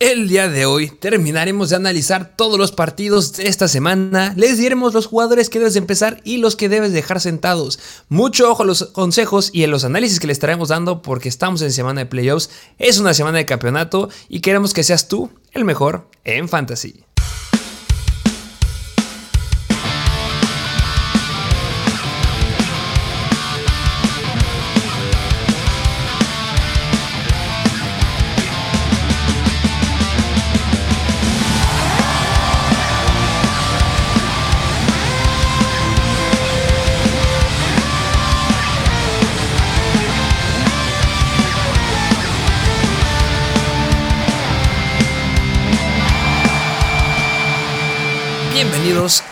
[0.00, 4.94] El día de hoy terminaremos de analizar todos los partidos de esta semana, les diremos
[4.94, 7.80] los jugadores que debes empezar y los que debes dejar sentados.
[8.08, 11.62] Mucho ojo a los consejos y en los análisis que les estaremos dando porque estamos
[11.62, 12.48] en semana de playoffs,
[12.78, 17.02] es una semana de campeonato y queremos que seas tú el mejor en fantasy.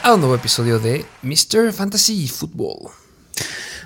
[0.06, 1.72] A un nuevo episodio de Mr.
[1.72, 2.92] Fantasy Football.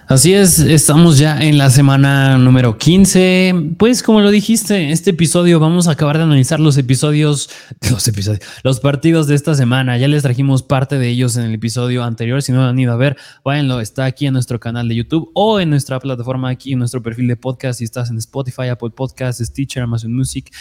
[0.07, 3.55] Así es, estamos ya en la semana número 15.
[3.79, 7.49] Pues como lo dijiste, este episodio vamos a acabar de analizar los episodios,
[7.91, 9.97] los episodios, los partidos de esta semana.
[9.97, 12.43] Ya les trajimos parte de ellos en el episodio anterior.
[12.43, 15.31] Si no lo han ido a ver, váyanlo, está aquí en nuestro canal de YouTube
[15.33, 17.79] o en nuestra plataforma aquí en nuestro perfil de podcast.
[17.79, 20.53] Si estás en Spotify, Apple Podcasts, Stitcher, Amazon Music,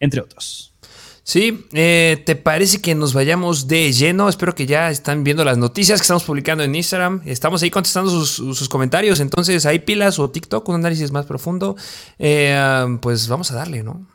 [0.00, 0.75] entre otros.
[1.26, 4.28] Sí, eh, ¿te parece que nos vayamos de lleno?
[4.28, 7.20] Espero que ya están viendo las noticias que estamos publicando en Instagram.
[7.24, 9.18] Estamos ahí contestando sus, comentarios.
[9.18, 11.74] Entonces, hay pilas o TikTok, un análisis más profundo.
[12.20, 14.06] Eh, pues vamos a darle, ¿no?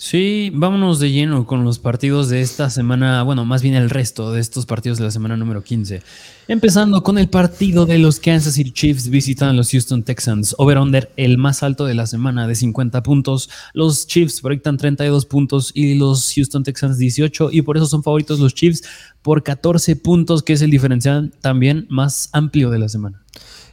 [0.00, 4.30] Sí, vámonos de lleno con los partidos de esta semana, bueno, más bien el resto
[4.30, 6.04] de estos partidos de la semana número 15.
[6.46, 10.54] Empezando con el partido de los Kansas City Chiefs visitan a los Houston Texans.
[10.56, 13.50] Over-under, el más alto de la semana de 50 puntos.
[13.74, 18.38] Los Chiefs proyectan 32 puntos y los Houston Texans 18 y por eso son favoritos
[18.38, 18.84] los Chiefs
[19.20, 23.24] por 14 puntos, que es el diferencial también más amplio de la semana.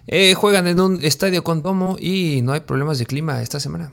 [0.07, 3.91] Eh, juegan en un estadio con domo y no hay problemas de clima esta semana.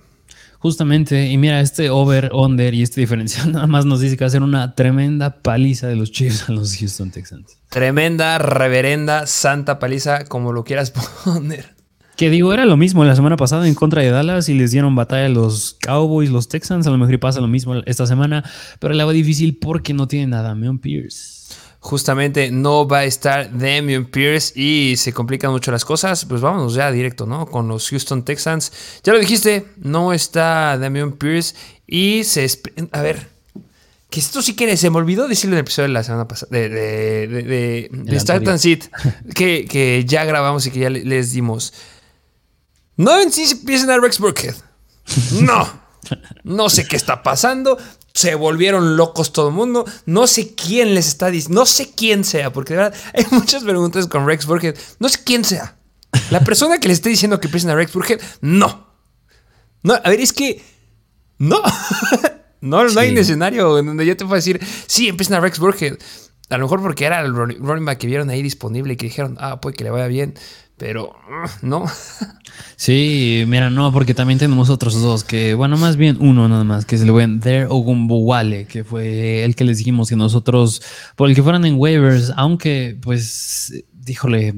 [0.63, 4.31] Justamente, y mira, este over-under y este diferencial nada más nos dice que va a
[4.31, 7.59] ser una tremenda paliza de los Chiefs a los Houston Texans.
[7.69, 10.93] Tremenda, reverenda, santa paliza, como lo quieras
[11.25, 11.75] poner.
[12.15, 14.95] Que digo, era lo mismo la semana pasada en contra de Dallas y les dieron
[14.95, 16.87] batalla a los Cowboys, los Texans.
[16.87, 18.45] A lo mejor pasa lo mismo esta semana,
[18.79, 21.42] pero la va difícil porque no tienen a Damian Pierce
[21.83, 26.75] justamente no va a estar Damian Pierce y se complican mucho las cosas, pues vámonos
[26.75, 27.45] ya directo, ¿no?
[27.47, 28.73] Con los Houston Texans.
[29.03, 32.49] Ya lo dijiste, no está Damian Pierce y se...
[32.93, 33.29] A ver,
[34.11, 36.51] que esto sí que se me olvidó decirlo en el episodio de la semana pasada,
[36.53, 38.85] de, de, de, de Start and Sit,
[39.35, 41.75] que, que, ya grabamos y que ya les dimos.
[42.97, 44.55] No en sí empiecen a Rex Burkhead.
[45.41, 45.69] No.
[46.45, 47.77] No sé qué está pasando
[48.15, 49.85] se volvieron locos todo el mundo.
[50.07, 53.65] No sé quién les está diciendo, no sé quién sea, porque de verdad hay muchas
[53.65, 54.77] preguntas con Rex Burkhead.
[54.99, 55.77] No sé quién sea.
[56.31, 58.87] La persona que le esté diciendo que empiecen a Rex Burkhead, no.
[59.83, 60.63] No, a ver, es que
[61.39, 61.63] no.
[62.61, 65.59] no, no hay un escenario en donde yo te puedo decir, sí, empiecen a Rex
[65.59, 65.97] Burkhead.
[66.51, 69.37] A lo mejor porque era el running back que vieron ahí disponible y que dijeron,
[69.41, 70.35] ah, pues que le vaya bien
[70.83, 71.15] pero
[71.63, 71.85] no.
[72.75, 76.87] Sí, mira, no, porque también tenemos otros dos, que bueno, más bien uno nada más,
[76.87, 80.83] que es el buen Der Ogumbuwale, que fue el que les dijimos que nosotros,
[81.15, 84.55] por el que fueran en waivers, aunque pues, díjole,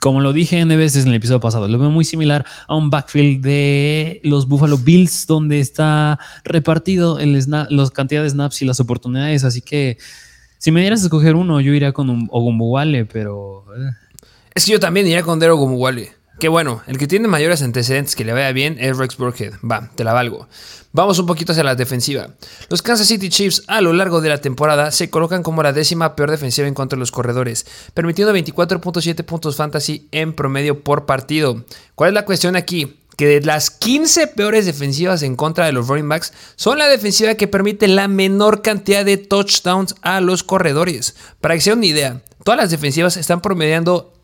[0.00, 2.90] como lo dije N veces en el episodio pasado, lo veo muy similar a un
[2.90, 7.34] backfield de los Buffalo Bills, donde está repartido el
[7.70, 9.96] las cantidades de snaps y las oportunidades, así que
[10.58, 13.64] si me dieras a escoger uno, yo iría con un Ogumbuwale, pero...
[13.76, 14.05] Eh.
[14.56, 16.08] Es que yo también iría con Dero como Wally.
[16.40, 19.52] Que bueno, el que tiene mayores antecedentes que le vaya bien es Rex Burkhead.
[19.70, 20.48] Va, te la valgo.
[20.92, 22.30] Vamos un poquito hacia la defensiva.
[22.70, 26.16] Los Kansas City Chiefs a lo largo de la temporada se colocan como la décima
[26.16, 31.66] peor defensiva en cuanto a los corredores, permitiendo 24.7 puntos fantasy en promedio por partido.
[31.94, 33.02] ¿Cuál es la cuestión aquí?
[33.18, 37.34] Que de las 15 peores defensivas en contra de los running backs, son la defensiva
[37.34, 41.14] que permite la menor cantidad de touchdowns a los corredores.
[41.42, 44.15] Para que sea una idea, todas las defensivas están promediando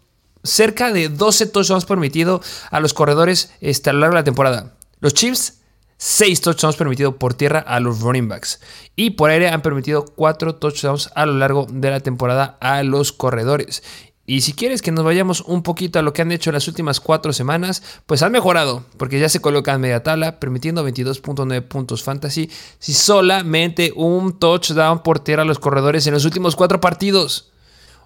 [0.42, 4.74] cerca de 12 touchdowns permitidos a los corredores este, a lo largo de la temporada.
[5.00, 5.60] Los Chiefs,
[5.98, 8.60] 6 touchdowns permitidos por tierra a los running backs.
[8.96, 13.12] Y por aire han permitido 4 touchdowns a lo largo de la temporada a los
[13.12, 13.82] corredores.
[14.24, 17.00] Y si quieres que nos vayamos un poquito a lo que han hecho las últimas
[17.00, 22.48] 4 semanas, pues han mejorado, porque ya se colocan media tabla, permitiendo 22.9 puntos fantasy,
[22.78, 27.52] si solamente un touchdown por tierra a los corredores en los últimos 4 partidos.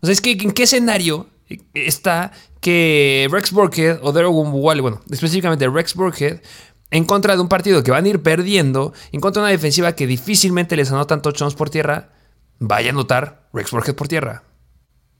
[0.00, 1.28] O sea, es que ¿en qué escenario
[1.74, 6.40] está que Rex Burkhead o Daryl Wumbuwale, bueno, específicamente Rex Burkhead,
[6.90, 9.92] en contra de un partido que van a ir perdiendo, en contra de una defensiva
[9.92, 12.10] que difícilmente les anotan touchdowns por tierra,
[12.58, 14.42] vaya a anotar Rex Burkhead por tierra.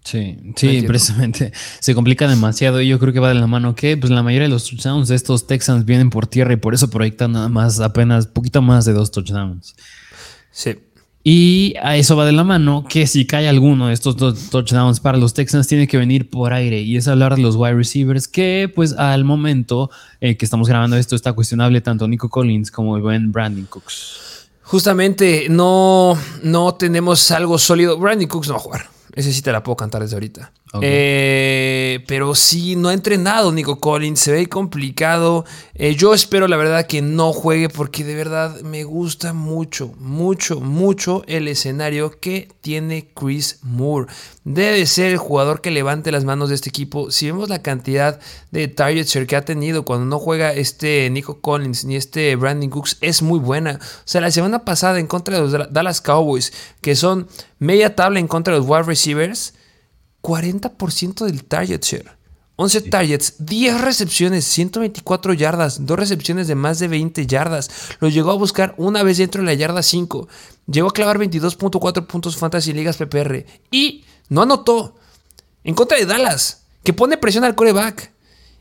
[0.07, 1.53] Sí, sí, precisamente.
[1.81, 4.47] Se complica demasiado y yo creo que va de la mano que pues la mayoría
[4.47, 7.81] de los touchdowns de estos Texans vienen por tierra y por eso proyectan nada más
[7.81, 9.75] apenas poquito más de dos touchdowns.
[10.53, 10.79] Sí.
[11.29, 15.01] Y a eso va de la mano que si cae alguno de estos dos touchdowns
[15.01, 18.29] para los Texans tiene que venir por aire y es hablar de los wide receivers
[18.29, 19.91] que pues al momento
[20.21, 24.47] eh, que estamos grabando esto está cuestionable tanto Nico Collins como el buen Brandon Cooks.
[24.63, 27.99] Justamente no, no tenemos algo sólido.
[27.99, 28.89] Brandon Cooks no va a jugar.
[29.13, 30.53] Ese sí te la puedo cantar desde ahorita.
[30.83, 35.45] Eh, pero sí, no ha entrenado Nico Collins, se ve complicado.
[35.75, 40.61] Eh, yo espero la verdad que no juegue porque de verdad me gusta mucho, mucho,
[40.61, 44.13] mucho el escenario que tiene Chris Moore.
[44.45, 47.11] Debe ser el jugador que levante las manos de este equipo.
[47.11, 48.21] Si vemos la cantidad
[48.51, 52.71] de target share que ha tenido cuando no juega este Nico Collins ni este Brandon
[52.71, 53.79] Cooks es muy buena.
[53.81, 57.29] O sea, la semana pasada en contra de los Dallas Cowboys, que son
[57.59, 59.55] media tabla en contra de los wide receivers
[60.27, 62.17] 40% del target share.
[62.57, 67.71] 11 targets, 10 recepciones, 124 yardas, 2 recepciones de más de 20 yardas.
[68.01, 70.27] Lo llegó a buscar una vez dentro de la yarda 5.
[70.67, 73.47] Llegó a clavar 22.4 puntos fantasy ligas PPR.
[73.71, 74.97] Y no anotó.
[75.63, 78.11] En contra de Dallas, que pone presión al coreback.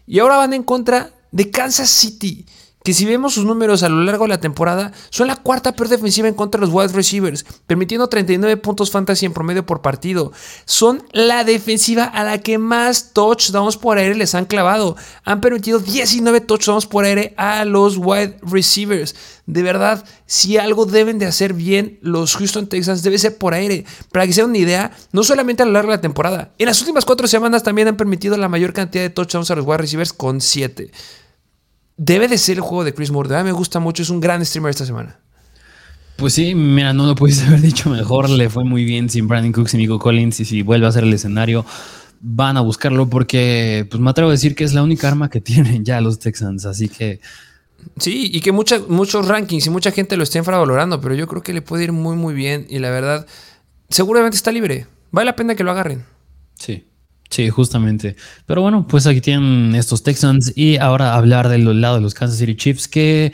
[0.06, 2.46] Y ahora van en contra de Kansas City,
[2.86, 5.90] que si vemos sus números a lo largo de la temporada, son la cuarta peor
[5.90, 10.32] defensiva en contra de los wide receivers, permitiendo 39 puntos fantasy en promedio por partido.
[10.66, 14.96] Son la defensiva a la que más touchdowns por aire les han clavado.
[15.24, 19.16] Han permitido 19 touchdowns por aire a los wide receivers.
[19.48, 23.84] De verdad, si algo deben de hacer bien los Houston Texans, debe ser por aire.
[24.12, 26.80] Para que sea una idea, no solamente a lo largo de la temporada, en las
[26.82, 30.14] últimas cuatro semanas también han permitido la mayor cantidad de touchdowns a los wide receivers
[30.14, 30.92] con 7
[31.98, 33.44] debe de ser el juego de Chris Moore.
[33.44, 35.20] me gusta mucho, es un gran streamer esta semana.
[36.16, 38.30] Pues sí, mira, no lo pudiste haber dicho mejor.
[38.30, 40.40] Le fue muy bien sin Brandon Cooks y Nico Collins.
[40.40, 41.66] Y si vuelve a ser el escenario,
[42.22, 45.42] van a buscarlo porque, pues me atrevo a decir que es la única arma que
[45.42, 46.66] tienen ya los Texans.
[46.66, 47.20] Así que.
[47.98, 51.54] Sí, y que muchos rankings y mucha gente lo está infravalorando, pero yo creo que
[51.54, 52.66] le puede ir muy, muy bien.
[52.70, 53.28] Y la verdad,
[53.90, 54.88] seguramente está libre.
[55.12, 56.04] Vale la pena que lo agarren.
[56.56, 56.88] Sí.
[57.30, 58.16] Sí, justamente.
[58.46, 62.38] Pero bueno, pues aquí tienen estos Texans y ahora hablar del lado de los Kansas
[62.38, 63.34] City Chiefs, que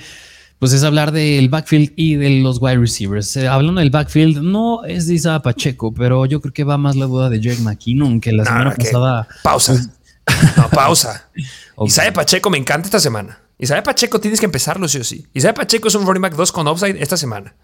[0.60, 3.36] pues es hablar del backfield y de los wide receivers.
[3.36, 6.96] Eh, hablando del backfield, no es de Isaiah Pacheco, pero yo creo que va más
[6.96, 9.28] la duda de Jake McKinnon, que la semana pasada.
[9.44, 9.74] Pausa.
[9.74, 11.30] Pues, no, pausa.
[11.86, 13.40] Isaiah Pacheco me encanta esta semana.
[13.58, 15.26] Isaiah Pacheco tienes que empezarlo sí o sí.
[15.34, 17.56] Isaiah Pacheco es un running back 2 con upside esta semana.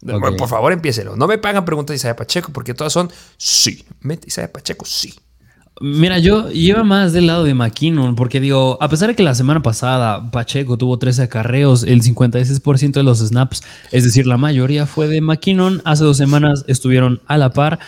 [0.00, 1.16] Por favor, empiécelo.
[1.16, 3.84] No me pagan preguntas de Isaiah Pacheco porque todas son sí.
[4.00, 5.14] Mete Isaiah Pacheco, sí.
[5.78, 9.34] Mira, yo lleva más del lado de McKinnon, porque digo, a pesar de que la
[9.34, 13.62] semana pasada Pacheco tuvo 13 acarreos, el 56% de los snaps,
[13.92, 17.78] es decir, la mayoría fue de McKinnon, hace dos semanas estuvieron a la par.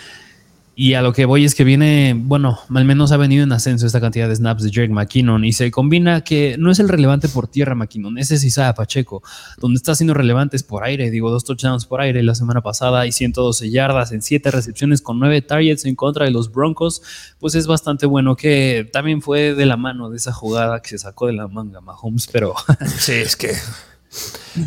[0.81, 3.85] Y a lo que voy es que viene, bueno, al menos ha venido en ascenso
[3.85, 7.29] esta cantidad de snaps de Jake McKinnon y se combina que no es el relevante
[7.29, 9.21] por tierra McKinnon, ese es Isaiah Pacheco,
[9.57, 13.09] donde está siendo relevante es por aire, digo, dos touchdowns por aire la semana pasada
[13.09, 17.03] y 112 yardas en 7 recepciones con 9 targets en contra de los Broncos,
[17.41, 20.99] pues es bastante bueno que también fue de la mano de esa jugada que se
[20.99, 22.55] sacó de la manga Mahomes, pero...
[22.99, 23.51] sí, es que...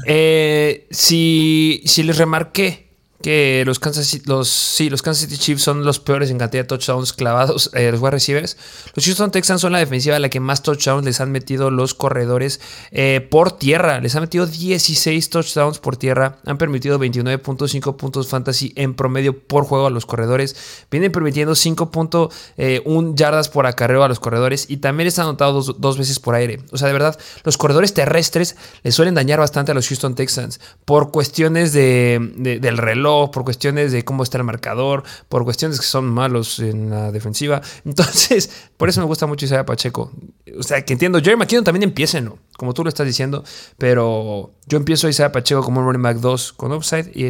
[0.05, 2.90] Eh, si, si les remarqué
[3.21, 6.67] que los Kansas los, sí, los Kansas City Chiefs son los peores en cantidad de
[6.67, 8.57] touchdowns clavados, eh, los wide receivers.
[8.95, 11.93] Los Houston Texans son la defensiva a la que más touchdowns les han metido los
[11.93, 12.59] corredores
[12.91, 13.99] eh, por tierra.
[13.99, 16.39] Les han metido 16 touchdowns por tierra.
[16.45, 20.55] Han permitido 29.5 puntos fantasy en promedio por juego a los corredores.
[20.89, 22.81] Vienen permitiendo 5.1 eh,
[23.15, 26.59] yardas por acarreo a los corredores y también están anotados dos, veces por aire.
[26.71, 30.59] O sea, de verdad, los corredores terrestres les suelen dañar bastante a los Houston Texans
[30.85, 36.05] por cuestiones del reloj por cuestiones de cómo está el marcador, por cuestiones que son
[36.05, 37.61] malos en la defensiva.
[37.85, 40.11] Entonces, por eso me gusta mucho Isaiah Pacheco.
[40.57, 42.37] O sea, que entiendo, Jerry McKinnon también empiece, ¿no?
[42.57, 43.43] Como tú lo estás diciendo,
[43.77, 47.25] pero yo empiezo a Isaiah Pacheco como un running back 2 con upside y,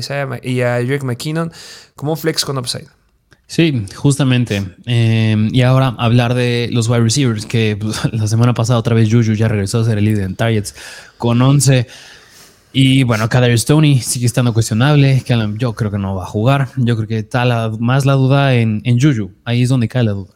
[0.50, 1.51] y a Jerry McKinnon
[1.95, 2.88] como flex con upside.
[3.51, 4.63] Sí, justamente.
[4.85, 9.09] Em, y ahora hablar de los wide receivers, que pues, la semana pasada otra vez
[9.11, 10.73] Juju ya regresó a ser el líder en targets
[11.17, 11.85] con 11.
[12.73, 15.23] Y bueno, Kader Stoney sigue estando cuestionable.
[15.57, 16.69] Yo creo que no va a jugar.
[16.77, 19.31] Yo creo que está más la duda en, en Juju.
[19.43, 20.33] Ahí es donde cae la duda.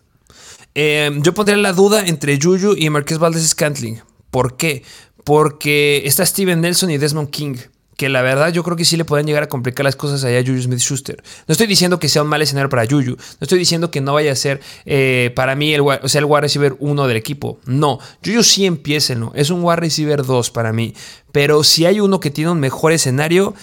[0.74, 4.02] Em, yo pondría la duda entre Juju y Marqués Valdez Scantling.
[4.30, 4.84] ¿Por qué?
[5.24, 7.56] Porque está Steven Nelson y Desmond King
[7.98, 10.40] que la verdad yo creo que sí le pueden llegar a complicar las cosas allá
[10.40, 11.24] a Juju Smith Schuster.
[11.48, 14.14] No estoy diciendo que sea un mal escenario para Juju, no estoy diciendo que no
[14.14, 17.60] vaya a ser eh, para mí el, o sea, el wide receiver 1 del equipo.
[17.66, 19.16] No, Juju sí empieza.
[19.36, 20.94] Es un wide receiver 2 para mí.
[21.36, 23.56] Pero si hay uno que tiene un mejor escenario,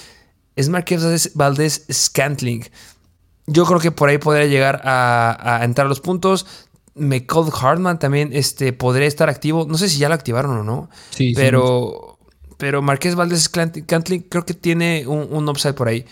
[0.57, 2.69] es Marqués Valdez Scantling.
[3.47, 6.45] yo creo que por ahí podría llegar a, a entrar los puntos.
[6.95, 9.65] McCall Hartman también este, podría estar activo.
[9.67, 10.91] No sé si ya lo activaron o no.
[11.09, 12.19] Sí, pero,
[12.59, 16.05] pero Marqués Valdés Cantley creo que tiene un, un upside por ahí.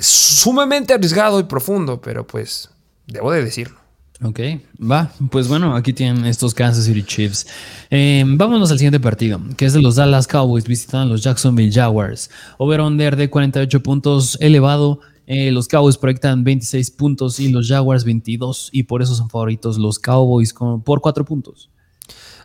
[0.00, 2.70] Sumamente arriesgado y profundo, pero pues
[3.06, 3.78] debo de decirlo.
[4.20, 4.40] Ok,
[4.80, 5.12] va.
[5.30, 7.46] Pues bueno, aquí tienen estos Kansas City Chiefs.
[7.88, 11.72] Eh, vámonos al siguiente partido, que es de los Dallas Cowboys visitando a los Jacksonville
[11.72, 12.28] Jaguars.
[12.58, 15.00] Over-under de 48 puntos elevado.
[15.28, 19.78] Eh, los Cowboys proyectan 26 puntos y los Jaguars 22 y por eso son favoritos
[19.78, 20.52] los Cowboys
[20.84, 21.70] por 4 puntos.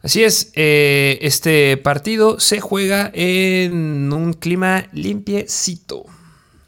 [0.04, 6.06] Así es, eh, este partido se juega en un clima limpiecito.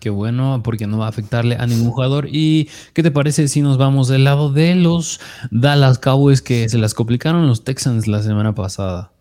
[0.06, 2.28] Qué bueno, porque no va a afectarle a ningún jugador.
[2.32, 5.20] ¿Y qué te parece si nos vamos del lado de los
[5.50, 9.12] Dallas Cowboys que se las complicaron los Texans la semana pasada?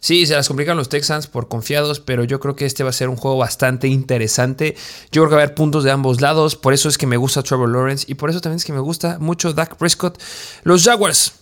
[0.00, 2.92] Sí, se las complican los Texans por confiados, pero yo creo que este va a
[2.92, 4.74] ser un juego bastante interesante.
[5.12, 7.16] Yo creo que va a haber puntos de ambos lados, por eso es que me
[7.16, 10.20] gusta Trevor Lawrence y por eso también es que me gusta mucho Dak Prescott.
[10.64, 11.34] Los Jaguars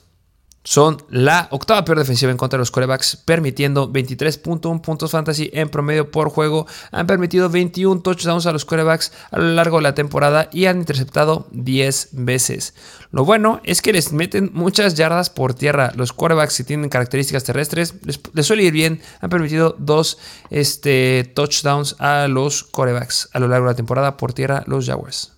[0.64, 5.68] son la octava peor defensiva en contra de los corebacks, permitiendo 23.1 puntos fantasy en
[5.68, 6.66] promedio por juego.
[6.90, 10.78] Han permitido 21 touchdowns a los corebacks a lo largo de la temporada y han
[10.78, 12.74] interceptado 10 veces.
[13.10, 15.92] Lo bueno es que les meten muchas yardas por tierra.
[15.96, 19.02] Los corebacks que tienen características terrestres les, suele ir bien.
[19.20, 20.18] Han permitido dos
[20.48, 25.33] este, touchdowns a los corebacks a lo largo de la temporada por tierra los Jaguars.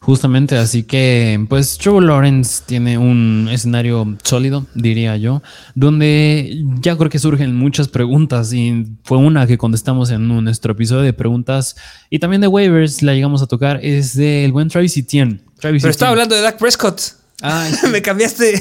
[0.00, 5.42] Justamente, así que pues Trevor Lawrence tiene un escenario sólido, diría yo,
[5.74, 11.02] donde ya creo que surgen muchas preguntas y fue una que contestamos en nuestro episodio
[11.02, 11.76] de preguntas
[12.08, 15.40] y también de waivers, la llegamos a tocar, es del buen Travis Etienne.
[15.58, 17.20] Travis Pero estaba hablando de Dak Prescott.
[17.42, 18.60] Ah, me cambiaste.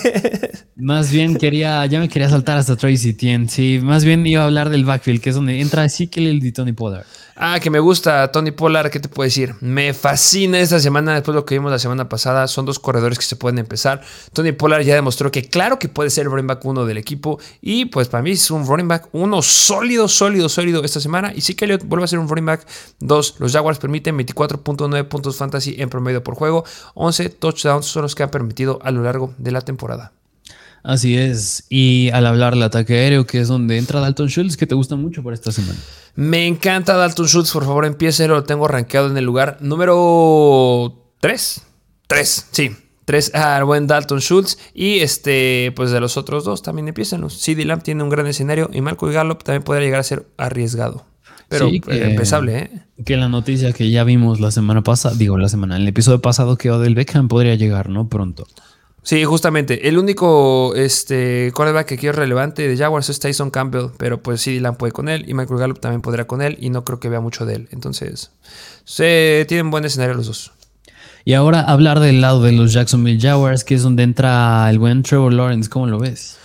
[0.75, 3.49] más bien quería, ya me quería saltar hasta Travis Etienne.
[3.49, 6.73] Sí, más bien iba a hablar del backfield, que es donde entra Ezekiel y Tony
[6.73, 7.05] Pollard.
[7.41, 9.55] Ah, que me gusta Tony Pollard, ¿qué te puedo decir?
[9.61, 13.17] Me fascina esta semana, después de lo que vimos la semana pasada, son dos corredores
[13.17, 14.01] que se pueden empezar.
[14.33, 17.39] Tony Pollard ya demostró que claro que puede ser el running back uno del equipo
[17.61, 21.39] y pues para mí es un running back uno sólido, sólido, sólido esta semana y
[21.39, 22.67] sí que Elliot vuelve a ser un running back
[22.99, 23.35] dos.
[23.39, 26.65] Los Jaguars permiten 24.9 puntos fantasy en promedio por juego,
[26.95, 30.11] 11 touchdowns son los que han permitido a lo largo de la temporada.
[30.83, 31.65] Así es.
[31.69, 34.95] Y al hablar del ataque aéreo, que es donde entra Dalton Schultz, que te gusta
[34.95, 35.79] mucho para esta semana.
[36.15, 41.61] Me encanta Dalton Schultz, por favor empiece, lo tengo rankeado en el lugar número 3.
[42.07, 42.75] 3, sí.
[43.05, 44.57] 3 al buen Dalton Schultz.
[44.73, 47.29] Y este, pues de los otros dos también empiecen.
[47.29, 51.05] CD Lamb tiene un gran escenario y Marco Gallup también podría llegar a ser arriesgado.
[51.49, 52.69] Pero sí, que, empezable, ¿eh?
[53.03, 56.21] Que la noticia que ya vimos la semana pasada, digo la semana, en el episodio
[56.21, 58.07] pasado que Odell Beckham podría llegar, ¿no?
[58.07, 58.45] Pronto.
[59.03, 59.87] Sí, justamente.
[59.87, 61.53] El único este,
[61.87, 65.25] que quiero relevante de Jaguars es Tyson Campbell, pero pues sí, Dylan puede con él
[65.27, 67.69] y Michael Gallup también podrá con él y no creo que vea mucho de él.
[67.71, 68.31] Entonces,
[68.83, 70.51] se tienen buen escenario los dos.
[71.25, 75.03] Y ahora hablar del lado de los Jacksonville Jaguars, que es donde entra el buen
[75.03, 76.37] Trevor Lawrence, ¿cómo lo ves?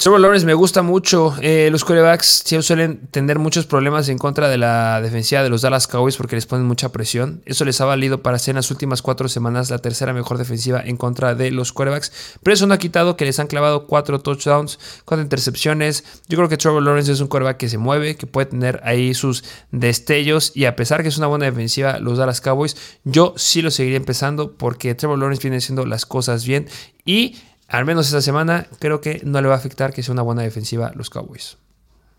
[0.00, 1.34] Trevor Lawrence me gusta mucho.
[1.42, 5.86] Eh, los corebacks suelen tener muchos problemas en contra de la defensiva de los Dallas
[5.86, 7.42] Cowboys porque les ponen mucha presión.
[7.44, 10.80] Eso les ha valido para ser en las últimas cuatro semanas la tercera mejor defensiva
[10.82, 12.38] en contra de los corebacks.
[12.42, 16.02] Pero eso no ha quitado que les han clavado cuatro touchdowns, cuatro intercepciones.
[16.28, 19.12] Yo creo que Trevor Lawrence es un coreback que se mueve, que puede tener ahí
[19.12, 20.52] sus destellos.
[20.54, 23.98] Y a pesar que es una buena defensiva, los Dallas Cowboys, yo sí lo seguiría
[23.98, 26.68] empezando porque Trevor Lawrence viene haciendo las cosas bien.
[27.04, 27.36] Y
[27.70, 30.42] al menos esta semana, creo que no le va a afectar que sea una buena
[30.42, 31.56] defensiva los Cowboys.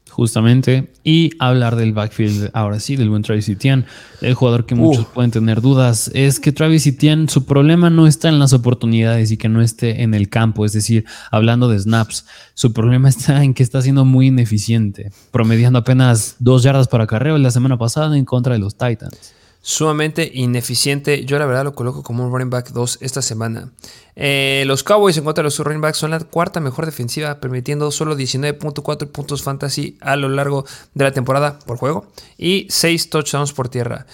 [0.10, 0.92] Justamente.
[1.04, 3.86] Y hablar del backfield, ahora sí, del buen Travis Etienne,
[4.20, 8.28] el jugador que muchos pueden tener dudas, es que Travis Etienne, su problema no está
[8.28, 12.26] en las oportunidades y que no esté en el campo, es decir, hablando de snaps,
[12.54, 17.38] su problema está en que está siendo muy ineficiente, promediando apenas dos yardas para carreo
[17.38, 21.24] la semana pasada en contra de los Titans sumamente ineficiente.
[21.26, 23.72] Yo la verdad lo coloco como un running back 2 esta semana.
[24.16, 27.92] Eh, los Cowboys en contra de los running backs son la cuarta mejor defensiva, permitiendo
[27.92, 33.54] solo 19.4 puntos fantasy a lo largo de la temporada por juego y 6 touchdowns
[33.54, 34.06] por tierra.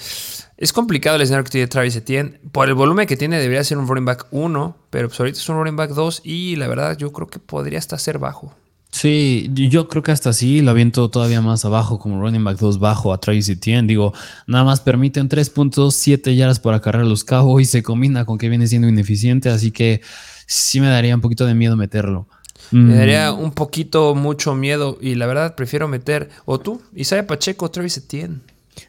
[0.58, 2.40] Es complicado el escenario que tiene Travis Etienne.
[2.52, 5.50] Por el volumen que tiene debería ser un running back 1, pero pues ahorita es
[5.50, 8.56] un running back 2 y la verdad yo creo que podría hasta ser bajo.
[8.98, 12.80] Sí, yo creo que hasta sí lo aviento todavía más abajo, como running back 2
[12.80, 13.88] bajo a Travis Etienne.
[13.88, 14.12] Digo,
[14.48, 17.24] nada más permiten 3.7 yardas para cargar los
[17.60, 20.02] y se combina con que viene siendo ineficiente, así que
[20.48, 22.28] sí me daría un poquito de miedo meterlo.
[22.72, 22.98] Me mm.
[22.98, 27.70] daría un poquito, mucho miedo y la verdad prefiero meter, o tú, Isaiah Pacheco o
[27.70, 28.40] Travis Etienne.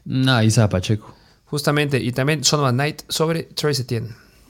[0.06, 1.14] No, Isaiah Pacheco.
[1.44, 4.08] Justamente, y también Sonovan Knight sobre Travis Etienne.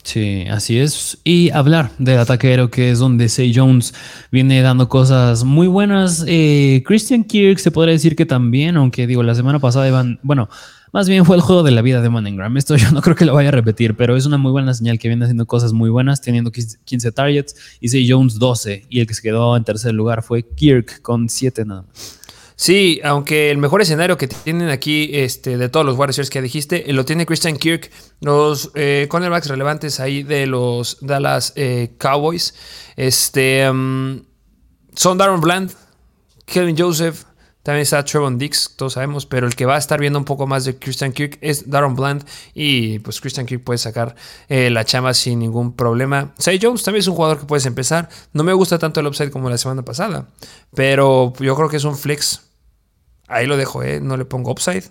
[0.08, 1.18] Sí, así es.
[1.22, 3.92] Y hablar del ataquero, que es donde Say Jones
[4.32, 6.24] viene dando cosas muy buenas.
[6.26, 10.48] Eh, Christian Kirk se podría decir que también, aunque digo, la semana pasada iban, bueno,
[10.94, 12.56] Más bien fue el juego de la vida de Manningham.
[12.56, 14.98] Esto yo no creo que lo vaya a repetir, pero es una muy buena señal
[14.98, 18.86] que viene haciendo cosas muy buenas, teniendo 15 targets y Zay Jones 12.
[18.88, 22.17] Y el que se quedó en tercer lugar fue Kirk con 7 nada más.
[22.60, 26.90] Sí, aunque el mejor escenario que tienen aquí este, de todos los Warriors que dijiste,
[26.90, 27.88] eh, lo tiene Christian Kirk,
[28.20, 32.54] los eh, cornerbacks relevantes ahí de los Dallas eh, Cowboys.
[32.96, 34.22] Este, mm,
[34.92, 35.72] son Darren Bland,
[36.46, 37.26] Kevin Joseph,
[37.62, 40.48] también está Trevon Dix, todos sabemos, pero el que va a estar viendo un poco
[40.48, 42.24] más de Christian Kirk es Darren Bland
[42.54, 44.16] y pues Christian Kirk puede sacar
[44.48, 46.34] la chama sin ningún problema.
[46.38, 48.08] Say Jones también es un jugador que puedes empezar.
[48.32, 50.26] No me gusta tanto el upside como la semana pasada,
[50.74, 52.47] pero yo creo que es un flex
[53.28, 54.00] Ahí lo dejo, ¿eh?
[54.00, 54.84] No le pongo upside,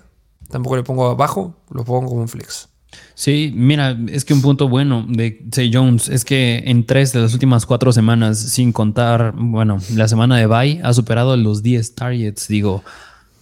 [0.50, 2.70] tampoco le pongo abajo, lo pongo como un flex.
[3.16, 7.20] Sí, mira, es que un punto bueno de Say Jones es que en tres de
[7.20, 11.96] las últimas cuatro semanas, sin contar, bueno, la semana de bye, ha superado los 10
[11.96, 12.84] targets, digo,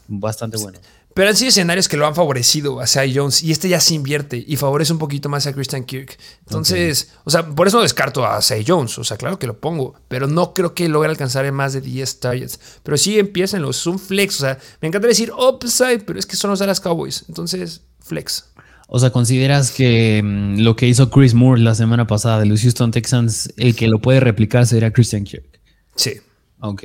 [0.07, 0.79] bastante bueno.
[1.15, 3.93] Pero han sido escenarios que lo han favorecido a Cy Jones y este ya se
[3.93, 6.17] invierte y favorece un poquito más a Christian Kirk.
[6.41, 8.97] Entonces, o sea, por eso no descarto a Cy Jones.
[8.97, 11.79] O sea, claro que lo pongo, pero no creo que logre alcanzar en más de
[11.79, 12.59] 10 targets.
[12.83, 14.35] Pero sí empiecen los un flex.
[14.35, 17.23] O sea, me encantaría decir upside, pero es que son los Dallas Cowboys.
[17.29, 18.49] Entonces, flex.
[18.89, 22.61] O sea, ¿consideras que mm, lo que hizo Chris Moore la semana pasada de los
[22.61, 25.61] Houston Texans, el que lo puede replicar sería Christian Kirk?
[25.95, 26.19] Sí.
[26.59, 26.83] Ok,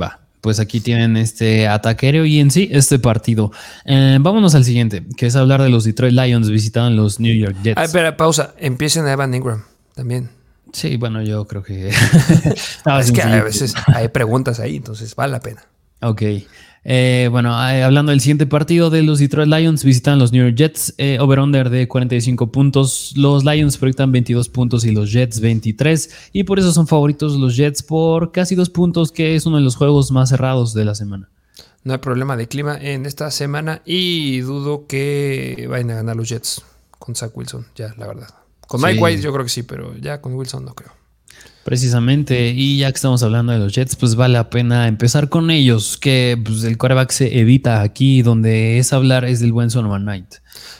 [0.00, 3.52] va pues aquí tienen este ataque aéreo y en sí este partido.
[3.86, 7.56] Eh, vámonos al siguiente, que es hablar de los Detroit Lions visitando los New York
[7.62, 7.78] Jets.
[7.78, 8.52] Ah, espera, pausa.
[8.58, 9.62] Empiecen a Evan Ingram
[9.94, 10.30] también.
[10.72, 11.88] Sí, bueno, yo creo que.
[13.00, 15.64] es que a veces hay preguntas ahí, entonces vale la pena.
[16.00, 16.22] Ok.
[16.84, 20.56] Eh, bueno, eh, hablando del siguiente partido de los Detroit Lions, visitan los New York
[20.56, 23.12] Jets, eh, over-under de 45 puntos.
[23.16, 26.30] Los Lions proyectan 22 puntos y los Jets 23.
[26.32, 29.62] Y por eso son favoritos los Jets por casi dos puntos, que es uno de
[29.62, 31.28] los juegos más cerrados de la semana.
[31.84, 36.28] No hay problema de clima en esta semana y dudo que vayan a ganar los
[36.28, 36.62] Jets
[36.98, 38.28] con Zach Wilson, ya, la verdad.
[38.68, 41.01] Con Mike White yo creo que sí, pero ya con Wilson no creo.
[41.64, 45.50] Precisamente, y ya que estamos hablando de los Jets, pues vale la pena empezar con
[45.50, 50.02] ellos, que pues, el quarterback se edita aquí, donde es hablar es del buen Solomon
[50.02, 50.34] Knight.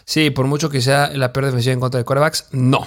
[0.05, 2.87] Sí, por mucho que sea la peor defensiva en contra de quarterbacks, no.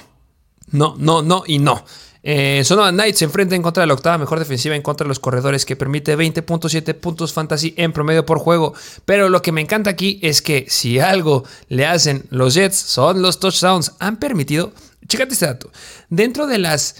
[0.72, 1.86] No, no, no y no.
[2.28, 5.20] Eh, Knight se enfrenta en contra de la octava mejor defensiva en contra de los
[5.20, 8.74] corredores, que permite 20.7 puntos fantasy en promedio por juego.
[9.05, 13.22] Pero lo que me encanta aquí es que si algo le hacen los Jets son
[13.22, 13.94] los touchdowns.
[14.00, 14.74] Han permitido,
[15.08, 15.72] chécate este dato,
[16.10, 16.96] dentro de las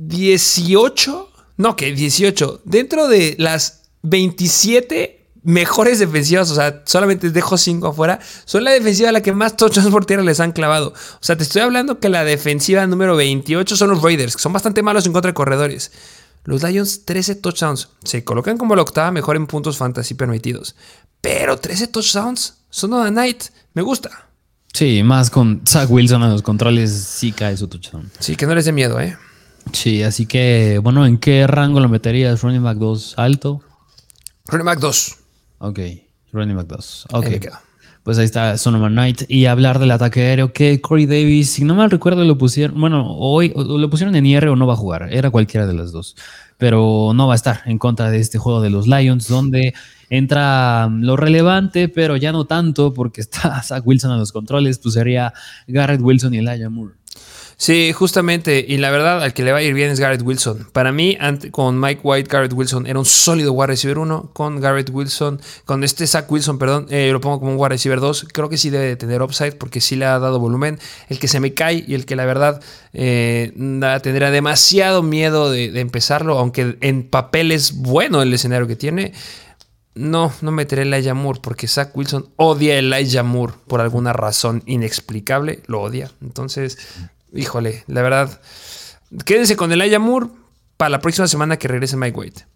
[0.00, 7.88] 18, no, que 18, dentro de las 27 mejores defensivas, o sea, solamente dejo 5
[7.88, 10.88] afuera, son la defensiva a la que más touchdowns por tierra les han clavado.
[10.88, 14.52] O sea, te estoy hablando que la defensiva número 28 son los Raiders, que son
[14.52, 15.92] bastante malos en contra de corredores.
[16.44, 17.90] Los Lions, 13 touchdowns.
[18.02, 20.74] Se colocan como la octava mejor en puntos fantasy permitidos.
[21.20, 23.44] Pero 13 touchdowns son a night.
[23.74, 24.28] Me gusta.
[24.72, 28.10] Sí, más con Zach Wilson a los controles, sí cae su touchdown.
[28.18, 29.18] Sí, que no les dé miedo, ¿eh?
[29.72, 32.42] Sí, así que, bueno, ¿en qué rango lo meterías?
[32.42, 33.62] ¿Running back 2 alto?
[34.46, 35.16] Running back 2.
[35.58, 35.78] Ok,
[36.32, 37.06] running back 2.
[37.12, 37.26] Ok.
[38.02, 39.22] Pues ahí está Sonoma Knight.
[39.28, 43.14] Y hablar del ataque aéreo que Corey Davis, si no mal recuerdo, lo pusieron, bueno,
[43.16, 45.08] hoy lo pusieron en IR o no va a jugar.
[45.12, 46.16] Era cualquiera de las dos.
[46.56, 49.74] Pero no va a estar en contra de este juego de los Lions, donde
[50.08, 54.94] entra lo relevante, pero ya no tanto, porque está Zach Wilson a los controles, pues
[54.94, 55.32] sería
[55.66, 56.94] Garrett Wilson y Elijah Moore.
[57.60, 58.64] Sí, justamente.
[58.66, 60.68] Y la verdad, al que le va a ir bien es Garrett Wilson.
[60.72, 61.18] Para mí,
[61.50, 64.30] con Mike White, Garrett Wilson era un sólido wide receiver 1.
[64.32, 68.00] Con Garrett Wilson, con este Zach Wilson, perdón, eh, lo pongo como un wide receiver
[68.00, 68.28] 2.
[68.32, 70.78] Creo que sí debe de tener upside porque sí le ha dado volumen.
[71.10, 72.62] El que se me cae y el que la verdad
[72.94, 73.52] eh,
[74.02, 79.12] tendrá demasiado miedo de, empezarlo, aunque en papel es bueno el escenario que tiene.
[79.94, 84.62] No, no meteré Elijah Moore porque Zach Wilson odia a Elijah Moore por alguna razón
[84.64, 85.60] inexplicable.
[85.66, 86.10] Lo odia.
[86.22, 86.78] Entonces,
[87.34, 88.40] híjole, la verdad,
[89.24, 90.28] quédense con el Moore
[90.76, 92.46] para la próxima semana que regrese Mike White.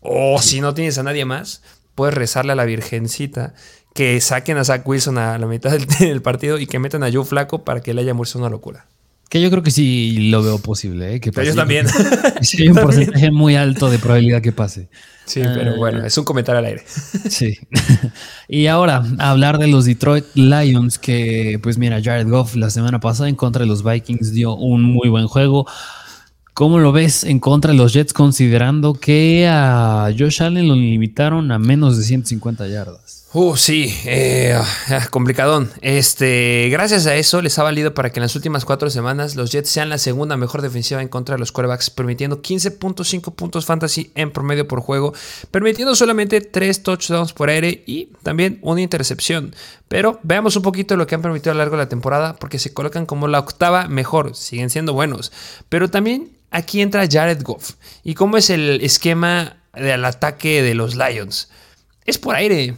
[0.00, 1.62] O si no tienes a nadie más,
[1.94, 3.54] puedes rezarle a la Virgencita
[3.94, 7.24] que saquen a Zach Wilson a la mitad del, partido y que metan a Joe
[7.24, 8.86] Flaco para que el Moore sea una locura.
[9.28, 11.14] Que yo creo que sí lo veo posible.
[11.14, 11.20] ¿eh?
[11.20, 11.86] Que Pero yo también.
[12.42, 14.88] Sí, hay un porcentaje muy alto de probabilidad que pase.
[15.32, 16.84] Sí, pero bueno, es un comentario al aire.
[17.30, 17.58] Sí.
[18.48, 23.30] y ahora, hablar de los Detroit Lions, que pues mira, Jared Goff la semana pasada
[23.30, 25.66] en contra de los Vikings dio un muy buen juego.
[26.52, 31.50] ¿Cómo lo ves en contra de los Jets considerando que a Josh Allen lo limitaron
[31.50, 33.21] a menos de 150 yardas?
[33.34, 34.54] Uh, sí, eh,
[34.90, 35.72] ah, complicadón.
[35.80, 39.50] Este, gracias a eso les ha valido para que en las últimas cuatro semanas los
[39.50, 44.12] Jets sean la segunda mejor defensiva en contra de los quarterbacks, permitiendo 15.5 puntos fantasy
[44.16, 45.14] en promedio por juego,
[45.50, 49.54] permitiendo solamente 3 touchdowns por aire y también una intercepción.
[49.88, 52.58] Pero veamos un poquito lo que han permitido a lo largo de la temporada, porque
[52.58, 55.32] se colocan como la octava mejor, siguen siendo buenos.
[55.70, 57.76] Pero también aquí entra Jared Goff.
[58.04, 61.48] ¿Y cómo es el esquema del ataque de los Lions?
[62.04, 62.76] Es por aire.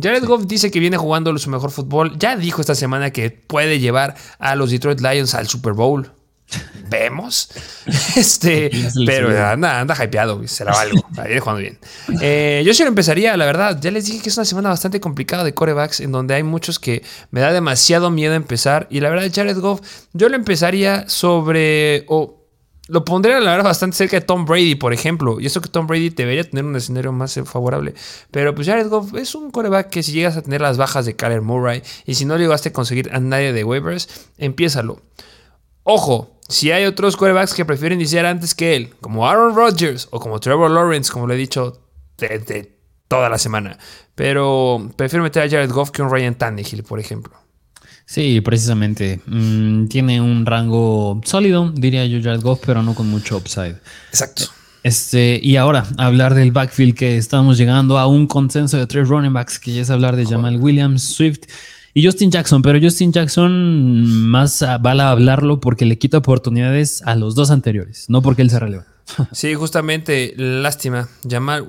[0.00, 2.18] Jared Goff dice que viene jugando su mejor fútbol.
[2.18, 6.10] Ya dijo esta semana que puede llevar a los Detroit Lions al Super Bowl.
[6.88, 7.50] Vemos.
[8.16, 8.70] Este,
[9.06, 11.04] pero anda, anda hypeado, será algo.
[11.24, 11.78] Viene jugando bien.
[12.20, 13.78] Eh, yo sí lo empezaría, la verdad.
[13.80, 16.78] Ya les dije que es una semana bastante complicada de corebacks, en donde hay muchos
[16.78, 18.86] que me da demasiado miedo empezar.
[18.90, 19.80] Y la verdad, Jared Goff,
[20.12, 22.04] yo lo empezaría sobre.
[22.92, 25.40] Lo pondría, la verdad, bastante cerca de Tom Brady, por ejemplo.
[25.40, 27.94] Y eso que Tom Brady debería tener un escenario más favorable.
[28.30, 31.16] Pero pues Jared Goff es un coreback que si llegas a tener las bajas de
[31.16, 35.00] Kyler Murray y si no llegaste a conseguir a nadie de waivers, empiézalo.
[35.84, 40.20] Ojo, si hay otros corebacks que prefieren iniciar antes que él, como Aaron Rodgers o
[40.20, 41.80] como Trevor Lawrence, como le he dicho
[43.08, 43.78] toda la semana.
[44.14, 47.32] Pero prefiero meter a Jared Goff que un Ryan Tannehill, por ejemplo.
[48.06, 49.20] Sí, precisamente.
[49.26, 53.76] Mm, tiene un rango sólido, diría yo, Jared Goff, pero no con mucho upside.
[54.10, 54.44] Exacto.
[54.82, 59.32] Este, y ahora, hablar del backfield que estamos llegando a un consenso de tres running
[59.32, 61.42] backs, que ya es hablar de Jamal Williams, Swift
[61.94, 62.62] y Justin Jackson.
[62.62, 68.22] Pero Justin Jackson más vale hablarlo porque le quita oportunidades a los dos anteriores, no
[68.22, 68.86] porque él se releva.
[69.32, 71.08] Sí, justamente, lástima.
[71.28, 71.66] Jamal,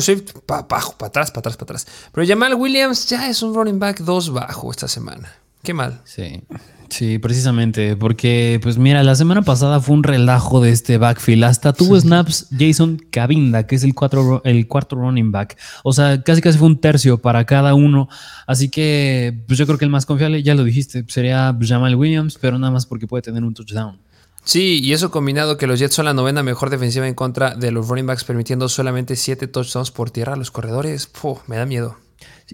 [0.00, 1.86] Swift, para pa, atrás, para atrás, para atrás.
[2.12, 5.32] Pero Jamal Williams ya es un running back dos bajo esta semana.
[5.66, 6.00] Qué mal.
[6.04, 6.44] Sí.
[6.90, 11.42] Sí, precisamente, porque pues mira, la semana pasada fue un relajo de este backfield.
[11.42, 15.58] Hasta tuvo snaps Jason Cabinda, que es el, cuatro, el cuarto running back.
[15.82, 18.08] O sea, casi casi fue un tercio para cada uno.
[18.46, 22.38] Así que pues yo creo que el más confiable, ya lo dijiste, sería Jamal Williams,
[22.40, 23.98] pero nada más porque puede tener un touchdown.
[24.44, 27.72] Sí, y eso combinado que los Jets son la novena mejor defensiva en contra de
[27.72, 31.10] los running backs, permitiendo solamente siete touchdowns por tierra a los corredores,
[31.48, 32.05] me da miedo.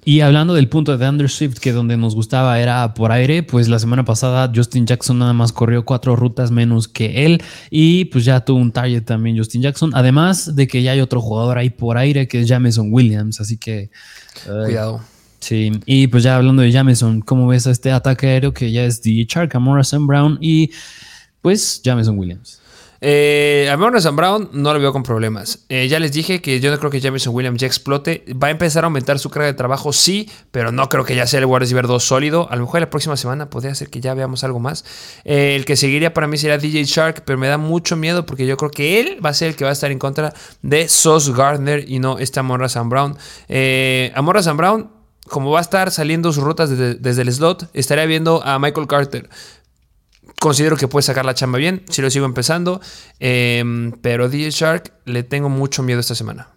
[0.05, 3.78] Y hablando del punto de Undershift, que donde nos gustaba era por aire, pues la
[3.78, 8.42] semana pasada Justin Jackson nada más corrió cuatro rutas menos que él y pues ya
[8.42, 11.98] tuvo un target también Justin Jackson, además de que ya hay otro jugador ahí por
[11.98, 13.90] aire que es Jameson Williams, así que...
[14.44, 15.02] Cuidado.
[15.40, 18.85] Sí, y pues ya hablando de Jameson, ¿cómo ves a este ataque aéreo que ya
[18.85, 20.70] es de Chark, Morrison Brown y
[21.42, 22.62] pues Jameson Williams?
[23.05, 25.65] Eh, a Brown no lo veo con problemas.
[25.69, 28.25] Eh, ya les dije que yo no creo que Jameson Williams ya explote.
[28.41, 31.27] Va a empezar a aumentar su carga de trabajo, sí, pero no creo que ya
[31.27, 32.47] sea el Wide receiver 2 sólido.
[32.49, 34.85] A lo mejor la próxima semana podría ser que ya veamos algo más.
[35.25, 38.47] Eh, el que seguiría para mí sería DJ Shark, pero me da mucho miedo porque
[38.47, 40.88] yo creo que él va a ser el que va a estar en contra de
[40.88, 43.17] Sos Gardner y no este Amorra Sam Brown.
[43.49, 44.91] Eh, Amorra Sam Brown
[45.29, 48.87] como va a estar saliendo sus rutas desde, desde, el slot, estaría viendo a Michael
[48.87, 49.31] Carter
[50.42, 52.81] considero que puede sacar la chamba bien, si lo sigo empezando,
[53.20, 56.48] em, pero DJ Shark le tengo mucho miedo esta semana.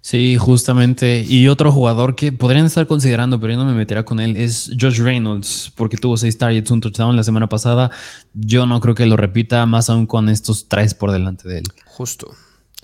[0.00, 1.24] Sí, justamente.
[1.28, 4.72] Y otro jugador que podrían estar considerando, pero yo no me meterá con él, es
[4.80, 7.92] Josh Reynolds, porque tuvo seis targets, un touchdown la semana pasada.
[8.34, 11.64] Yo no creo que lo repita, más aún con estos tres por delante de él.
[11.86, 12.34] Justo.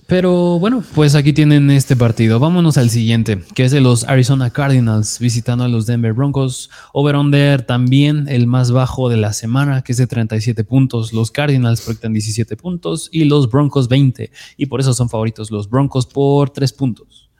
[0.07, 2.39] Pero bueno, pues aquí tienen este partido.
[2.39, 6.69] Vámonos al siguiente, que es de los Arizona Cardinals visitando a los Denver Broncos.
[6.93, 11.11] Over-under también el más bajo de la semana, que es de 37 puntos.
[11.11, 14.29] Los Cardinals proyectan 17 puntos y los Broncos 20.
[14.57, 17.31] Y por eso son favoritos los Broncos por 3 puntos.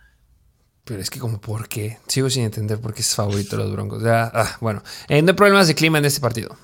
[0.86, 2.00] Pero es que como por qué.
[2.08, 4.02] Sigo sin entender por qué es favorito los Broncos.
[4.02, 6.58] Ya, ah, bueno, eh, no hay problemas de clima en este partido.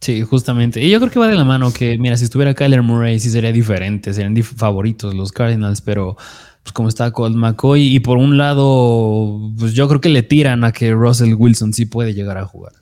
[0.00, 0.82] Sí, justamente.
[0.82, 3.30] Y yo creo que va de la mano que, mira, si estuviera Kyler Murray sí
[3.30, 6.16] sería diferente, serían favoritos los Cardinals, pero
[6.62, 10.64] pues como está Colt McCoy y por un lado, pues yo creo que le tiran
[10.64, 12.72] a que Russell Wilson sí puede llegar a jugar.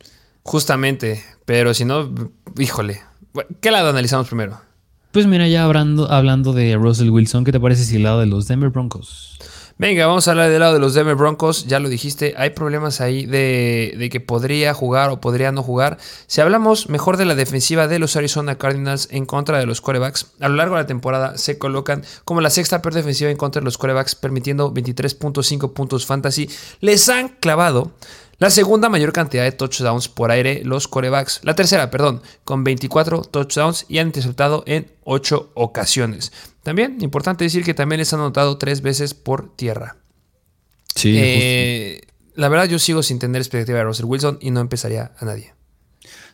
[0.42, 2.14] Justamente, pero si no,
[2.58, 3.00] híjole,
[3.60, 4.60] ¿qué lado analizamos primero?
[5.12, 8.26] Pues mira, ya hablando, hablando de Russell Wilson, ¿qué te parece si el lado de
[8.26, 9.38] los Denver Broncos?
[9.76, 11.66] Venga, vamos a hablar del lado de los Denver Broncos.
[11.66, 15.98] Ya lo dijiste, hay problemas ahí de, que podría jugar o podría no jugar.
[16.28, 20.28] Si hablamos mejor de la defensiva de los Arizona Cardinals en contra de los corebacks,
[20.38, 23.60] a lo largo de la temporada se colocan como la sexta peor defensiva en contra
[23.60, 26.48] de los corebacks, permitiendo 23.5 puntos fantasy.
[26.78, 27.94] Les han clavado
[28.38, 31.40] la segunda mayor cantidad de touchdowns por aire los corebacks.
[31.42, 36.30] La tercera, perdón, con 24 touchdowns y han interceptado en 8 ocasiones.
[36.64, 39.98] También, importante decir que también les han anotado tres veces por tierra.
[40.96, 41.14] Sí.
[41.16, 42.00] Eh,
[42.34, 45.52] la verdad, yo sigo sin tener expectativa de Russell Wilson y no empezaría a nadie.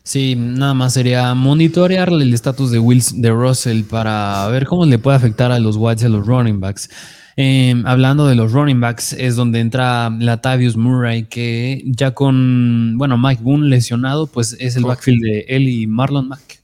[0.03, 2.79] Sí, nada más sería monitorear el estatus de,
[3.15, 6.59] de Russell para ver cómo le puede afectar a los Whites y a los running
[6.59, 6.89] backs.
[7.35, 13.17] Em, hablando de los running backs, es donde entra Latavius Murray, que ya con, bueno,
[13.17, 16.60] Mike Boone lesionado, pues es el backfield de él y Marlon Mack.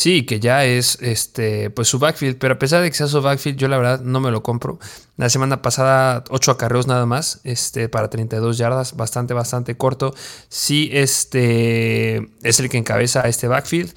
[0.00, 3.20] Sí, que ya es este, pues su backfield, pero a pesar de que sea su
[3.20, 4.78] backfield, yo la verdad no me lo compro.
[5.18, 10.14] La semana pasada, 8 acarreos nada más, este, para 32 yardas, bastante, bastante corto.
[10.48, 13.92] Sí, este es el que encabeza este backfield.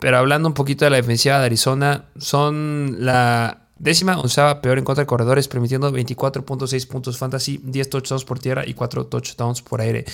[0.00, 4.84] Pero hablando un poquito de la defensiva de Arizona, son la décima onceava peor en
[4.84, 9.80] contra de corredores, permitiendo 24.6 puntos fantasy, 10 touchdowns por tierra y 4 touchdowns por
[9.80, 10.04] aire.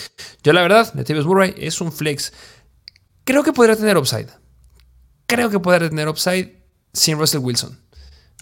[0.42, 2.30] Yo la verdad, Latavius Murray es un flex.
[3.24, 4.39] Creo que podría tener upside
[5.30, 6.52] creo que puede tener upside
[6.92, 7.78] sin Russell Wilson.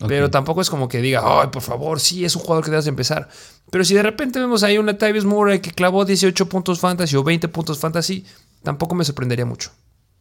[0.06, 2.84] Pero tampoco es como que diga, ay, por favor, sí, es un jugador que debes
[2.84, 3.28] de empezar.
[3.70, 7.24] Pero si de repente vemos ahí una Tyvis Murray que clavó 18 puntos fantasy o
[7.24, 8.24] 20 puntos fantasy,
[8.62, 9.70] tampoco me sorprendería mucho.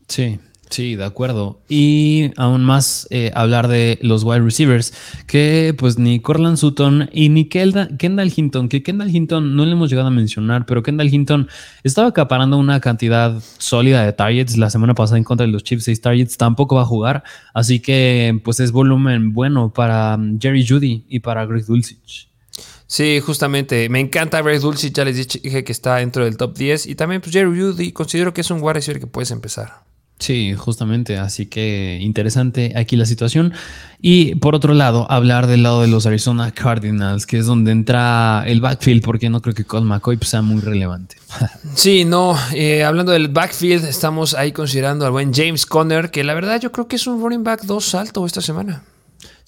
[0.07, 1.59] Sí, Sí, de acuerdo.
[1.69, 4.93] Y aún más eh, hablar de los wide receivers,
[5.25, 9.89] que pues ni Corland Sutton y ni Kendall Hinton, que Kendall Hinton no le hemos
[9.89, 11.47] llegado a mencionar, pero Kendall Hinton
[11.83, 15.85] estaba acaparando una cantidad sólida de targets la semana pasada en contra de los Chiefs,
[15.85, 20.67] 6 targets, tampoco va a jugar, así que pues es volumen bueno para um, Jerry
[20.67, 22.27] Judy y para Greg Dulcich.
[22.87, 23.89] Sí, justamente.
[23.89, 26.87] Me encanta Greg Dulcich, ya les dije que está dentro del top 10.
[26.87, 29.86] Y también pues Jerry Judy, considero que es un wide receiver que puedes empezar.
[30.19, 33.53] Sí, justamente, así que interesante aquí la situación.
[34.01, 38.43] Y por otro lado, hablar del lado de los Arizona Cardinals, que es donde entra
[38.47, 41.17] el backfield, porque no creo que Colt McCoy sea muy relevante.
[41.75, 46.33] Sí, no, eh, hablando del backfield, estamos ahí considerando al buen James Conner, que la
[46.33, 48.81] verdad yo creo que es un running back 2 alto esta semana.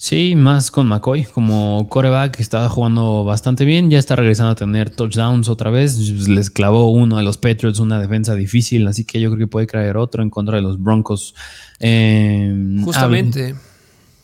[0.02, 4.88] Sí, más con McCoy como coreback, estaba jugando bastante bien, ya está regresando a tener
[4.88, 9.28] touchdowns otra vez, les clavó uno de los Patriots, una defensa difícil, así que yo
[9.28, 11.34] creo que puede caer otro en contra de los Broncos.
[11.80, 13.54] Em, Justamente.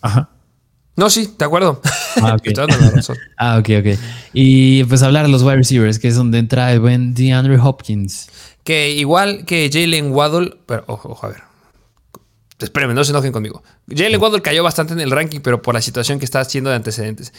[0.01, 0.31] Ajá.
[0.97, 1.83] No, sí, de acuerdo.
[2.23, 2.49] Ah, ok.
[3.37, 3.99] ah, ok, ok.
[4.33, 8.31] Y pues hablar de los wide receivers, que es donde entra el buen DeAndre Hopkins.
[8.65, 11.46] Que igual que Jalen Waddle, pero ojo, ojo, a ver.
[12.59, 13.63] Espérenme, no se enojen conmigo.
[13.89, 16.77] Jalen Waddle cayó bastante en el ranking, pero por la situación que está haciendo de
[16.77, 17.33] antecedentes.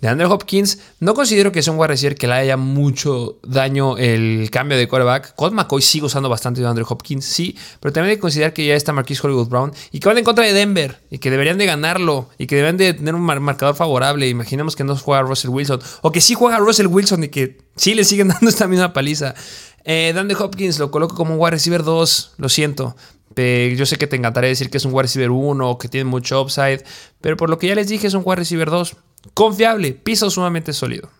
[0.00, 3.96] De Andrew Hopkins, no considero que sea un wide receiver que le haya mucho daño
[3.98, 5.34] el cambio de quarterback.
[5.36, 8.66] Colt McCoy sigue usando bastante de Andrew Hopkins, sí, pero también hay que considerar que
[8.66, 11.56] ya está Marquis Hollywood Brown y que van en contra de Denver y que deberían
[11.56, 14.28] de ganarlo y que deben de tener un marcador favorable.
[14.28, 17.94] Imaginemos que no juega Russell Wilson o que sí juega Russell Wilson y que sí
[17.94, 19.34] le siguen dando esta misma paliza.
[19.84, 22.96] Eh, Hopkins lo coloco como un wide receiver 2, lo siento.
[23.36, 26.40] Yo sé que te encantaría decir que es un wide receiver 1, que tiene mucho
[26.42, 26.84] upside,
[27.20, 28.96] pero por lo que ya les dije es un wide receiver 2.
[29.34, 31.10] Confiable, piso sumamente sólido.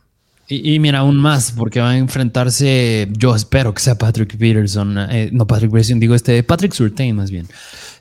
[0.54, 5.30] Y, mira, aún más, porque va a enfrentarse, yo espero que sea Patrick Peterson, eh,
[5.32, 7.48] no Patrick Peterson, digo este, Patrick Surtain más bien.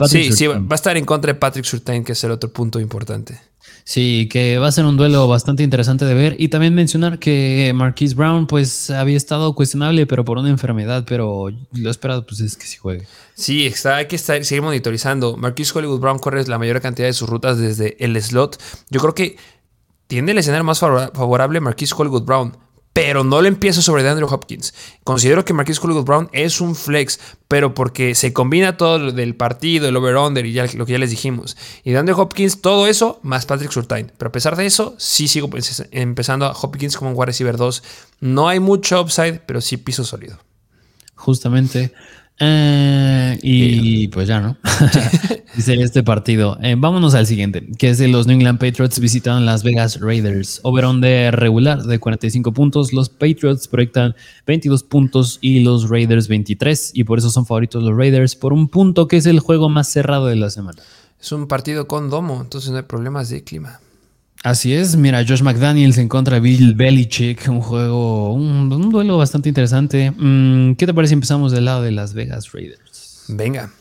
[0.07, 2.79] sí, sí, va a estar en contra de Patrick Surtain, que es el otro punto
[2.79, 3.39] importante.
[3.83, 6.35] Sí, que va a ser un duelo bastante interesante de ver.
[6.39, 11.49] Y también mencionar que Marquise Brown, pues había estado cuestionable, pero por una enfermedad, pero
[11.73, 13.07] lo esperado, pues es que sí juegue.
[13.33, 15.37] Sí, está, hay que estar, seguir monitorizando.
[15.37, 18.61] Marquise Hollywood Brown corre la mayor cantidad de sus rutas desde el slot.
[18.89, 19.37] Yo creo que
[20.11, 22.51] tiene el escenario más favorable Marquise Hollywood Brown
[22.91, 24.73] pero no le empiezo sobre Andrew Hopkins.
[25.05, 29.37] Considero que Marquis Hollywood Brown es un flex, pero porque se combina todo lo del
[29.37, 31.55] partido, el over-under y lo que ya les dijimos.
[31.85, 34.11] Y de Andrew Hopkins, todo eso, más Patrick Surtain.
[34.17, 35.49] Pero a pesar de eso, sí sigo
[35.91, 37.81] empezando a Hopkins como un wide receiver 2.
[38.19, 40.37] No hay mucho upside, pero sí piso sólido.
[41.15, 41.93] Justamente.
[42.43, 44.57] Eh, y pues ya, ¿no?
[45.55, 46.57] Dice este partido.
[46.61, 50.59] Eh, vámonos al siguiente, que es de los New England Patriots visitaron Las Vegas Raiders.
[50.63, 52.93] Overon de regular de 45 puntos.
[52.93, 54.15] Los Patriots proyectan
[54.47, 56.91] 22 puntos y los Raiders 23.
[56.95, 59.87] Y por eso son favoritos los Raiders por un punto que es el juego más
[59.87, 60.81] cerrado de la semana.
[61.21, 63.79] Es un partido con domo, entonces no hay problemas de clima.
[64.43, 69.49] Así es, mira, Josh McDaniels en contra de Bill Belichick, un juego, un, duelo bastante
[69.49, 70.11] interesante.
[70.17, 73.25] Mm, ¿Qué te parece si empezamos del lado de Las Vegas Raiders?
[73.27, 73.71] Venga.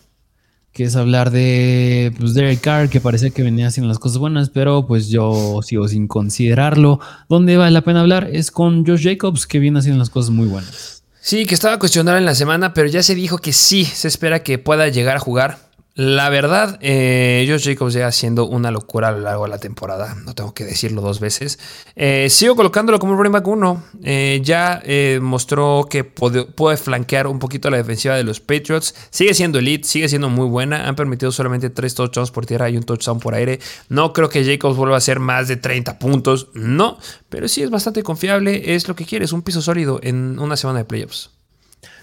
[0.72, 4.50] Que es hablar de pues, Derek Carr, que parecía que venía haciendo las cosas buenas,
[4.50, 7.00] pero pues yo sigo sin considerarlo.
[7.30, 10.46] Donde vale la pena hablar es con Josh Jacobs, que viene haciendo las cosas muy
[10.46, 11.04] buenas.
[11.22, 14.42] Sí, que estaba cuestionado en la semana, pero ya se dijo que sí, se espera
[14.42, 15.69] que pueda llegar a jugar.
[15.96, 20.14] La verdad, eh, Josh Jacobs ya haciendo una locura a lo largo de la temporada.
[20.24, 21.58] No tengo que decirlo dos veces.
[21.96, 23.82] Eh, sigo colocándolo como running back 1.
[24.04, 28.94] Eh, ya eh, mostró que puede, flanquear un poquito la defensiva de los Patriots.
[29.10, 30.86] Sigue siendo elite, sigue siendo muy buena.
[30.86, 33.58] Han permitido solamente 3 touchdowns por tierra y un touchdown por aire.
[33.88, 36.48] No creo que Jacobs vuelva a hacer más de 30 puntos.
[36.54, 36.98] No,
[37.28, 38.76] pero sí es bastante confiable.
[38.76, 41.30] Es lo que quieres, un piso sólido en una semana de playoffs.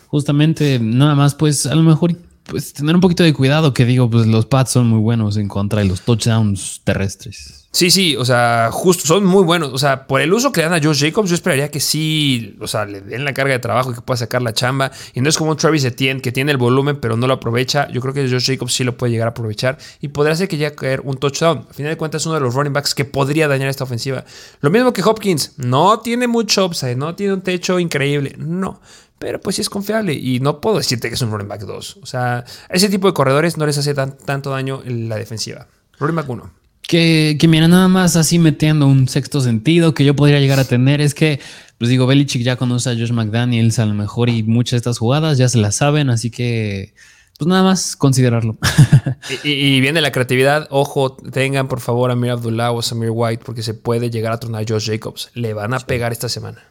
[0.07, 2.15] Justamente, nada más, pues a lo mejor
[2.47, 5.47] pues tener un poquito de cuidado, que digo, pues los pads son muy buenos en
[5.47, 7.67] contra de los touchdowns terrestres.
[7.71, 9.71] Sí, sí, o sea, justo, son muy buenos.
[9.71, 12.65] O sea, por el uso que dan a Josh Jacobs, yo esperaría que sí, o
[12.65, 14.91] sea, le den la carga de trabajo y que pueda sacar la chamba.
[15.13, 17.87] Y no es como un Travis Etienne que tiene el volumen, pero no lo aprovecha.
[17.89, 20.57] Yo creo que Josh Jacobs sí lo puede llegar a aprovechar y podría ser que
[20.57, 21.67] llegue a caer un touchdown.
[21.69, 24.25] A final de cuentas, es uno de los running backs que podría dañar esta ofensiva.
[24.61, 28.81] Lo mismo que Hopkins, no tiene mucho upside, no tiene un techo increíble, no.
[29.19, 31.99] Pero pues sí es confiable y no puedo decirte que es un running back 2.
[32.01, 35.67] O sea, ese tipo de corredores no les hace tanto daño en la defensiva.
[35.99, 36.51] Running back 1
[36.87, 40.63] que, que mira, nada más así metiendo un sexto sentido que yo podría llegar a
[40.63, 41.39] tener es que,
[41.77, 44.97] pues digo, Belichick ya conoce a Josh McDaniels a lo mejor y muchas de estas
[44.97, 46.93] jugadas ya se las saben, así que
[47.37, 48.57] pues nada más considerarlo.
[49.43, 50.67] y, viene la creatividad.
[50.71, 54.33] Ojo, tengan por favor a Amir Abdullah o a Samir White porque se puede llegar
[54.33, 55.29] a tronar Josh Jacobs.
[55.35, 56.63] Le van a pegar esta semana.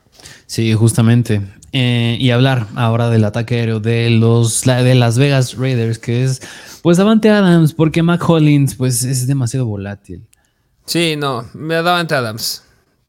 [0.47, 1.43] Sí, justamente.
[1.79, 6.41] Eh, y hablar ahora del ataque aéreo de los de Las Vegas Raiders, que es
[6.81, 10.27] pues Davante Adams, porque Mac Hollins pues es demasiado volátil.
[10.87, 12.63] Sí, no, me da Davante Adams.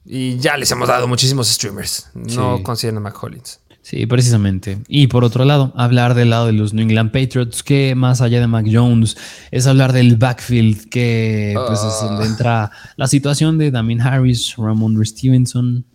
[0.04, 2.10] Y ya les hemos dado muchísimos streamers.
[2.14, 3.62] No consideren a Mac Hollins.
[3.82, 4.80] Sí, precisamente.
[4.90, 8.42] Y por otro lado, hablar del lado de los New England Patriots, que más allá
[8.42, 9.16] de Mac Jones,
[9.52, 12.28] es hablar del backfield, que pues es donde ah.
[12.28, 15.86] entra la situación de Damien Harris, Ramon Stevenson,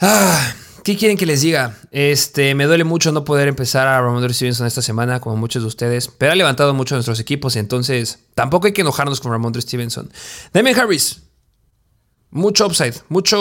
[0.00, 1.76] Ah, ¿Qué quieren que les diga?
[1.90, 5.68] Este, me duele mucho no poder empezar a Ramondre Stevenson esta semana, como muchos de
[5.68, 10.10] ustedes, pero ha levantado mucho nuestros equipos, entonces tampoco hay que enojarnos con Ramondre Stevenson.
[10.52, 11.22] Damien Harris,
[12.30, 13.38] mucho upside, muchas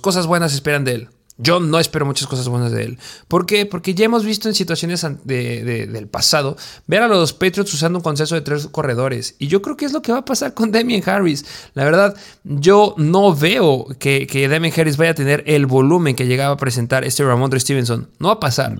[0.00, 1.08] cosas buenas esperan de él.
[1.40, 2.98] Yo no espero muchas cosas buenas de él.
[3.28, 3.64] ¿Por qué?
[3.64, 6.56] Porque ya hemos visto en situaciones del pasado
[6.88, 9.36] ver a los Patriots usando un consenso de tres corredores.
[9.38, 11.44] Y yo creo que es lo que va a pasar con Damien Harris.
[11.74, 16.26] La verdad, yo no veo que, que Damien Harris vaya a tener el volumen que
[16.26, 18.08] llegaba a presentar este Ramondre Stevenson.
[18.18, 18.74] No va a pasar.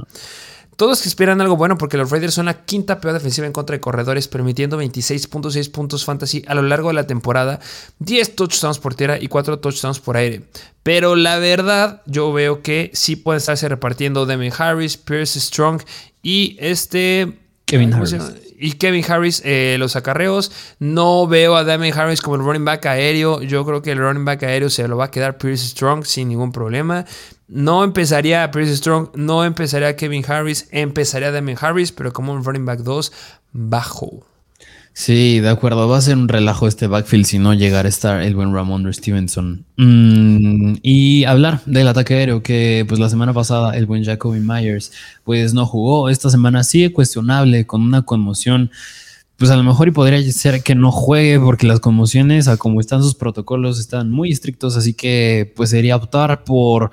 [0.79, 3.75] Todos que esperan algo bueno porque los Raiders son la quinta peor defensiva en contra
[3.75, 7.59] de corredores, permitiendo 26.6 puntos fantasy a lo largo de la temporada,
[7.99, 10.43] 10 touchdowns por tierra y 4 touchdowns por aire.
[10.85, 15.83] Pero la verdad, yo veo que sí pueden estarse repartiendo Demi Harris, Pierce Strong
[16.23, 17.37] y este...
[17.65, 18.15] Kevin Harris.
[18.57, 20.53] Y Kevin Harris, eh, los acarreos.
[20.79, 23.43] No veo a Damien Harris como el running back aéreo.
[23.43, 26.29] Yo creo que el running back aéreo se lo va a quedar Pierce Strong sin
[26.29, 27.05] ningún problema.
[27.49, 32.45] No empezaría a Strong, no empezaría a Kevin Harris, empezaría Damien Harris, pero como un
[32.45, 33.13] running back 2
[33.53, 34.27] bajo.
[34.99, 35.89] Sí, de acuerdo.
[35.89, 38.93] Va a ser un relajo este backfield si no llegara a estar el buen Ramon
[38.93, 39.65] Stevenson.
[39.77, 44.91] Mm, y hablar del ataque aéreo, que pues la semana pasada el buen Jacoby Myers
[45.23, 46.09] pues no jugó.
[46.09, 48.73] Esta semana sigue cuestionable con una conmoción.
[49.37, 52.81] Pues a lo mejor y podría ser que no juegue porque las conmociones, a como
[52.81, 54.77] están sus protocolos, están muy estrictos.
[54.77, 56.91] Así que pues sería optar por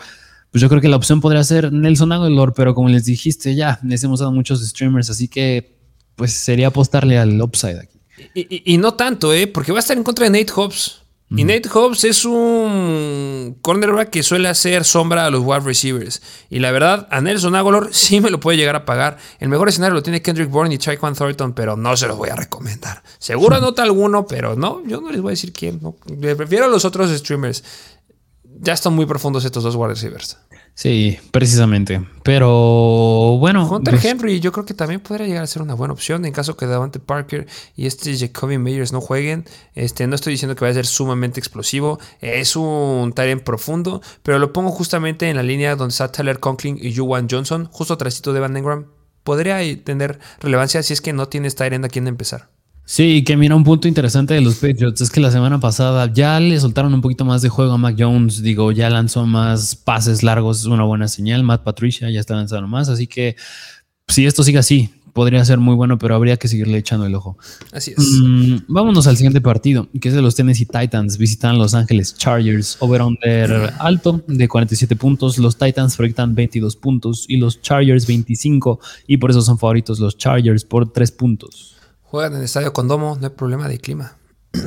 [0.56, 3.78] pues yo creo que la opción podría ser Nelson Aguilar, pero como les dijiste, ya
[3.84, 5.76] les hemos dado muchos streamers, así que
[6.16, 8.00] pues sería apostarle al upside aquí.
[8.34, 9.48] Y, no tanto, ¿eh?
[9.48, 11.02] Porque va a estar en contra de Nate Hobbs.
[11.30, 16.22] Y Nate Hobbs es un cornerback que suele hacer sombra a los wide receivers.
[16.50, 19.18] Y la verdad, a Nelson Aguilar sí me lo puede llegar a pagar.
[19.40, 22.30] El mejor escenario lo tiene Kendrick Bourne y Tyquan Thornton, pero no se los voy
[22.30, 23.04] a recomendar.
[23.20, 25.82] Seguro anota alguno, pero no, yo no les voy a decir quién.
[26.38, 27.62] prefiero a los otros streamers.
[28.62, 30.38] Ya están muy profundos estos dos wide receivers.
[30.76, 32.06] Sí, precisamente.
[32.22, 33.66] Pero bueno.
[33.66, 36.34] Hunter pues Henry, yo creo que también podría llegar a ser una buena opción en
[36.34, 39.46] caso que Davante Parker y este Jacoby Meyers no jueguen.
[39.74, 41.98] Este, no estoy diciendo que vaya a ser sumamente explosivo.
[42.20, 46.78] Es un Tyrant profundo, pero lo pongo justamente en la línea donde está Tyler Conklin
[46.80, 48.88] y Juwan Johnson, justo atrásito de Van Engram.
[49.24, 52.50] Podría tener relevancia si es que no tienes Tyrant a quien empezar.
[52.88, 56.40] Sí, que mira, un punto interesante de los Patriots es que la semana pasada ya
[56.40, 58.44] le soltaron un poquito más de juego a Mac Jones.
[58.44, 61.44] Digo, ya lanzó más pases largos, es una buena señal.
[61.44, 62.88] Matt Patricia ya está lanzando más.
[62.88, 63.36] Así que
[64.08, 67.38] si esto sigue así, podría ser muy bueno, pero habría que seguirle echando el ojo.
[67.72, 68.20] Así es.
[68.22, 71.18] Mm, vámonos al siguiente partido, que es de los Tennessee Titans.
[71.18, 72.78] Visitan Los Ángeles Chargers.
[72.82, 75.40] Over-under alto de 47 puntos.
[75.40, 78.80] Los Titans proyectan 22 puntos y los Chargers 25.
[79.08, 81.75] Y por eso son favoritos los Chargers por 3 puntos.
[82.16, 84.16] Juegan en el estadio Condomo, no hay problema de clima.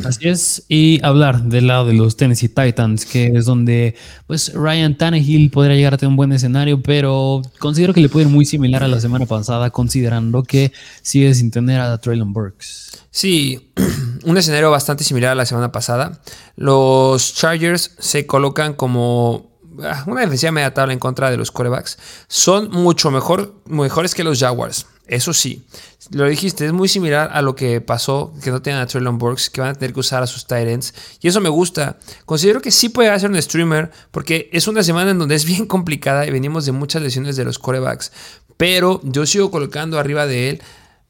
[0.04, 3.94] Así es, y hablar del lado de los Tennessee Titans, que es donde
[4.26, 8.26] pues Ryan Tannehill podría llegar a tener un buen escenario, pero considero que le puede
[8.26, 13.04] ir muy similar a la semana pasada, considerando que sigue sin tener a Traylon Burks.
[13.11, 13.72] Sí,
[14.24, 16.20] un escenario bastante similar a la semana pasada.
[16.54, 19.58] Los Chargers se colocan como
[20.07, 21.99] una defensiva media tabla en contra de los corebacks.
[22.29, 24.87] Son mucho mejor, mejores que los Jaguars.
[25.07, 25.64] Eso sí,
[26.11, 29.49] lo dijiste, es muy similar a lo que pasó, que no tienen a Traylon Burks,
[29.49, 30.93] que van a tener que usar a sus Tyrants.
[31.21, 31.99] Y eso me gusta.
[32.27, 35.64] Considero que sí puede hacer un streamer, porque es una semana en donde es bien
[35.66, 38.12] complicada y venimos de muchas lesiones de los corebacks.
[38.59, 40.62] Pero yo sigo colocando arriba de él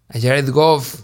[0.09, 1.03] a Jared Goff,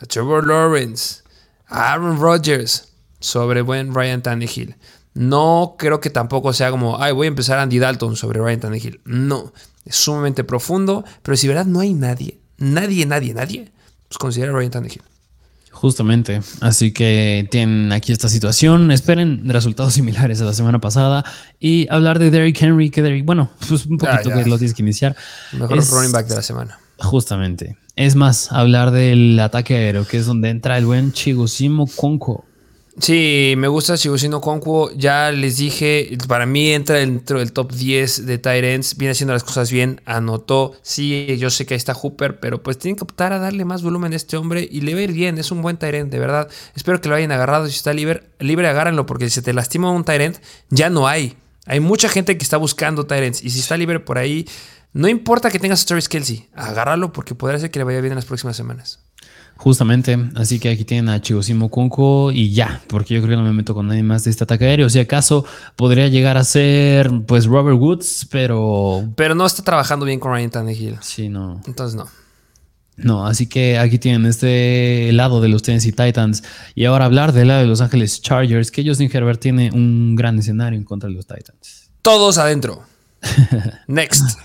[0.00, 1.22] a Trevor Lawrence,
[1.66, 2.88] a Aaron Rodgers,
[3.20, 4.76] sobre buen Ryan Tannehill.
[5.14, 9.00] No creo que tampoco sea como, ay, voy a empezar Andy Dalton sobre Ryan Tannehill.
[9.04, 9.52] No,
[9.84, 13.72] es sumamente profundo, pero si verdad no hay nadie, nadie, nadie, nadie,
[14.08, 15.02] pues considera Ryan Tannehill.
[15.70, 21.24] Justamente, así que tienen aquí esta situación, esperen resultados similares a la semana pasada
[21.58, 24.82] y hablar de Derrick Henry, que Derrick, bueno, pues un poquito que lo tienes que
[24.82, 25.16] iniciar.
[25.52, 26.78] Mejor running back de la semana.
[26.98, 27.76] Justamente.
[27.96, 32.44] Es más, hablar del ataque aéreo, que es donde entra el buen Chigosimo Conco.
[32.96, 34.92] Sí, me gusta Chigosimo Conco.
[34.92, 38.96] Ya les dije, para mí entra dentro del top 10 de Tyrants.
[38.96, 40.00] Viene haciendo las cosas bien.
[40.04, 40.74] Anotó.
[40.82, 43.82] Sí, yo sé que ahí está Hooper, pero pues tienen que optar a darle más
[43.82, 45.38] volumen a este hombre y le va a ir bien.
[45.38, 46.48] Es un buen Tyrant, de verdad.
[46.76, 47.66] Espero que lo hayan agarrado.
[47.66, 50.38] Si está libre, libre agárrenlo, porque si te lastima un Tyrant,
[50.70, 51.36] ya no hay.
[51.66, 54.46] Hay mucha gente que está buscando Tyrants y si está libre por ahí,
[54.92, 58.12] no importa que tengas a Travis Kelsey, agárralo porque podrá ser que le vaya bien
[58.12, 59.03] en las próximas semanas.
[59.56, 63.48] Justamente, así que aquí tienen a Chigosimo Kunko y ya, porque yo creo que no
[63.48, 64.90] me meto con nadie más de este ataque aéreo.
[64.90, 65.44] Si acaso
[65.76, 69.08] podría llegar a ser, pues, Robert Woods, pero.
[69.16, 70.98] Pero no está trabajando bien con Ryan Tannehill.
[71.00, 71.60] Sí, no.
[71.66, 72.08] Entonces no.
[72.96, 76.44] No, así que aquí tienen este lado de los Tennessee Titans.
[76.74, 80.38] Y ahora hablar del lado de Los Ángeles Chargers, que Justin Herbert tiene un gran
[80.38, 81.90] escenario en contra de los Titans.
[82.02, 82.82] Todos adentro.
[83.88, 84.38] Next.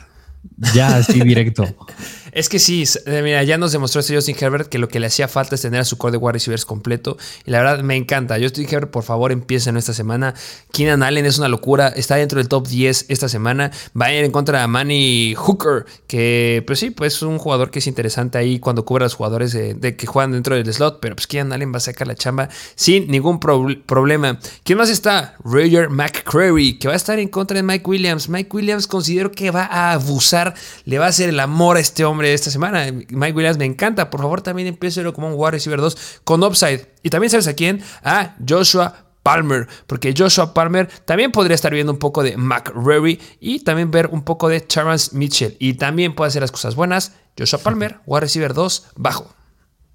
[0.73, 1.65] Ya, así directo.
[2.31, 5.07] Es que sí, eh, mira, ya nos demostró este Justin Herbert que lo que le
[5.07, 7.17] hacía falta es tener a su core de wide receivers completo.
[7.45, 8.37] Y la verdad me encanta.
[8.39, 10.33] Justin Herbert, por favor, empiecen esta semana.
[10.71, 11.87] Keenan Allen es una locura.
[11.87, 13.71] Está dentro del top 10 esta semana.
[13.99, 17.71] Va a ir en contra de Manny Hooker, que pues sí, pues es un jugador
[17.71, 20.99] que es interesante ahí cuando cubre a los jugadores de, que juegan dentro del slot.
[20.99, 24.39] Pero pues Keenan Allen va a sacar la chamba sin ningún problema.
[24.63, 25.35] ¿Quién más está?
[25.43, 28.29] Roger McCreary, que va a estar en contra de Mike Williams.
[28.29, 30.28] Mike Williams considero que va a abusar,
[30.86, 32.86] le va a hacer el amor a este hombre esta semana.
[33.09, 34.09] Mike Williams me encanta.
[34.09, 36.88] Por favor, también empiece como un wide receiver 2 con upside.
[37.03, 37.82] Y también sabes a quién?
[38.03, 43.59] A Joshua Palmer, porque Joshua Palmer también podría estar viendo un poco de McRary y
[43.59, 45.55] también ver un poco de Terrence Mitchell.
[45.59, 47.13] Y también puede hacer las cosas buenas.
[47.38, 49.34] Joshua Palmer, wide receiver 2, bajo.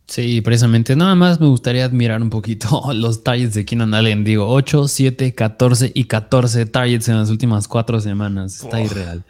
[0.06, 0.94] Sí, precisamente.
[0.96, 4.24] Nada más me gustaría admirar un poquito los targets de Keenan Allen.
[4.24, 8.62] Digo, 8, 7, 14 y 14 targets en las últimas cuatro semanas.
[8.62, 9.24] Está irreal.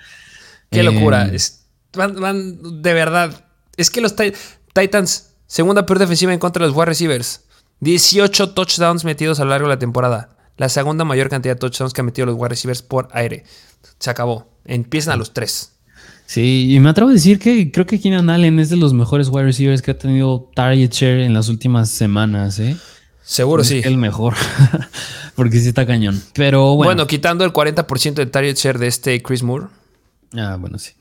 [0.70, 1.28] Qué locura.
[1.32, 1.38] Eh,
[1.92, 3.44] Van, de verdad.
[3.76, 4.14] Es que los
[4.72, 7.44] Titans, segunda peor defensiva en contra de los wide receivers.
[7.80, 10.36] 18 touchdowns metidos a lo largo de la temporada.
[10.56, 13.44] La segunda mayor cantidad de touchdowns que han metido los wide receivers por aire.
[13.98, 14.48] Se acabó.
[14.64, 15.72] Empiezan a los tres.
[16.26, 19.28] Sí, y me atrevo a decir que creo que Keenan Allen es de los mejores
[19.28, 22.76] wide receivers que ha tenido target share en las últimas semanas, ¿eh?
[23.22, 23.80] Seguro sí.
[23.84, 24.34] El mejor.
[25.34, 26.22] Porque sí está cañón.
[26.34, 26.90] Pero bueno.
[26.90, 29.66] Bueno, quitando el 40% de target share de este Chris Moore.
[30.32, 30.92] Ah, bueno, sí.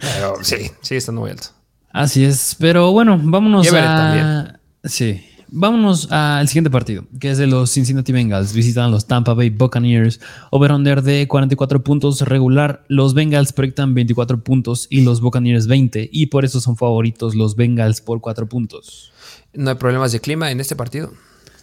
[0.00, 1.48] Pero sí, sí, está muy alto.
[1.92, 2.56] Así es.
[2.58, 3.82] Pero bueno, vámonos a.
[3.82, 4.58] También.
[4.84, 5.24] Sí.
[5.50, 8.52] Vámonos al siguiente partido, que es de los Cincinnati Bengals.
[8.52, 10.20] Visitan los Tampa Bay Buccaneers.
[10.50, 12.84] Over-under de 44 puntos regular.
[12.88, 16.10] Los Bengals proyectan 24 puntos y los Buccaneers 20.
[16.12, 19.10] Y por eso son favoritos los Bengals por 4 puntos.
[19.54, 21.14] No hay problemas de clima en este partido.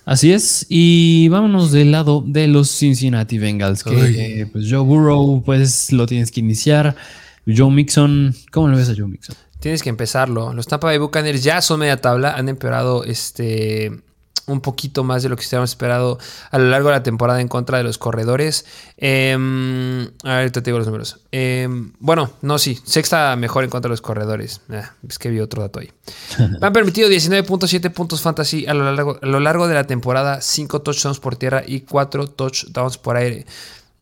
[0.06, 5.42] Así es, y vámonos del lado de los Cincinnati Bengals, que eh, pues Joe Burrow,
[5.44, 6.96] pues lo tienes que iniciar.
[7.48, 9.36] Joe Mixon, ¿cómo lo ves a Joe Mixon?
[9.60, 10.54] Tienes que empezarlo.
[10.54, 14.00] Los Tampa Bay Buccaneers ya son media tabla, han empeorado este
[14.48, 16.20] un poquito más de lo que habíamos esperado
[16.52, 18.66] a lo largo de la temporada en contra de los corredores.
[18.98, 19.36] Eh,
[20.24, 21.20] a ver, te digo los números.
[21.32, 24.62] Em, bueno, no, sí, sexta mejor en contra de los corredores.
[24.70, 25.92] Ah, es que vi otro dato ahí.
[26.62, 30.82] han permitido 19.7 puntos fantasy a lo, largo, a lo largo de la temporada, 5
[30.82, 33.46] touchdowns por tierra y 4 touchdowns por aire.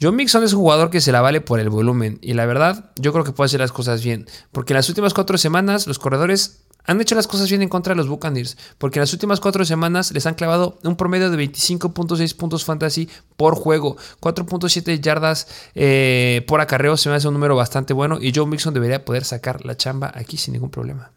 [0.02, 2.91] John Mixon es un jugador que se la vale por el volumen y la verdad
[2.98, 5.98] yo creo que puede hacer las cosas bien, porque en las últimas cuatro semanas los
[5.98, 9.39] corredores han hecho las cosas bien en contra de los Buccaneers, porque en las últimas
[9.39, 15.47] cuatro semanas les han clavado un promedio de 25.6 puntos fantasy por juego, 4.7 yardas
[15.75, 19.23] eh, por acarreo, se me hace un número bastante bueno y Joe Mixon debería poder
[19.25, 21.11] sacar la chamba aquí sin ningún problema.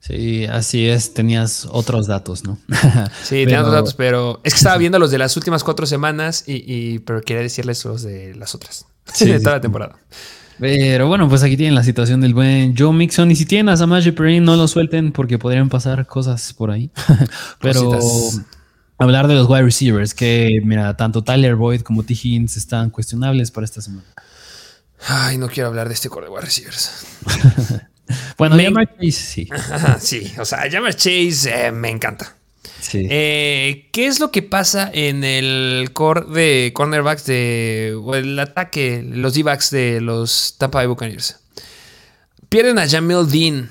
[0.00, 2.58] Sí, así es, tenías otros datos, ¿no?
[3.24, 6.44] sí, tenía otros datos, pero es que estaba viendo los de las últimas cuatro semanas
[6.46, 9.96] y, pero quería decirles los de las otras, sí, de toda la temporada.
[10.58, 13.30] Pero bueno, pues aquí tienen la situación del buen Joe Mixon.
[13.30, 16.90] Y si tienen a Samaje Perrin, no lo suelten porque podrían pasar cosas por ahí.
[17.60, 17.98] Pero
[18.98, 22.14] hablar de los wide receivers, que mira, tanto Tyler Boyd como T.
[22.14, 24.06] Higgins están cuestionables para esta semana.
[25.06, 27.06] Ay, no quiero hablar de este core de wide receivers.
[28.38, 29.48] bueno, Jamar Chase sí.
[30.00, 32.35] Sí, o sea, Jamar Chase eh, me encanta.
[33.10, 37.98] Eh, ¿Qué es lo que pasa en el core de cornerbacks de.
[38.00, 41.40] o el ataque, los D-backs de los Tampa Bay Buccaneers?
[42.48, 43.70] Pierden a Jamil Dean,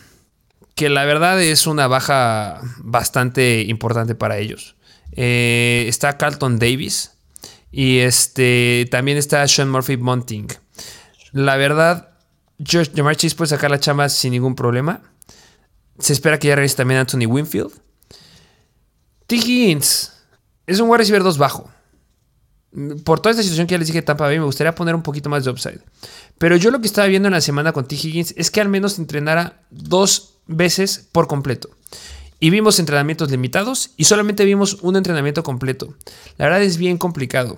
[0.76, 4.76] que la verdad es una baja bastante importante para ellos.
[5.14, 7.12] Eh, está Carlton Davis
[7.72, 10.48] y este también está Sean Murphy Monting.
[11.32, 12.10] La verdad,
[12.60, 15.02] Josh- Jamar puede sacar la chamba sin ningún problema.
[16.00, 17.72] Se espera que ya regrese también Anthony Winfield.
[19.28, 19.36] T.
[19.36, 20.14] Higgins
[20.68, 21.70] es un wide receiver 2 bajo.
[23.04, 25.30] Por toda esta situación que ya les dije Tampa Bay, me gustaría poner un poquito
[25.30, 25.80] más de upside.
[26.38, 27.96] Pero yo lo que estaba viendo en la semana con T.
[27.96, 31.70] Higgins es que al menos entrenara dos veces por completo.
[32.40, 35.96] Y vimos entrenamientos limitados y solamente vimos un entrenamiento completo.
[36.38, 37.58] La verdad es bien complicado.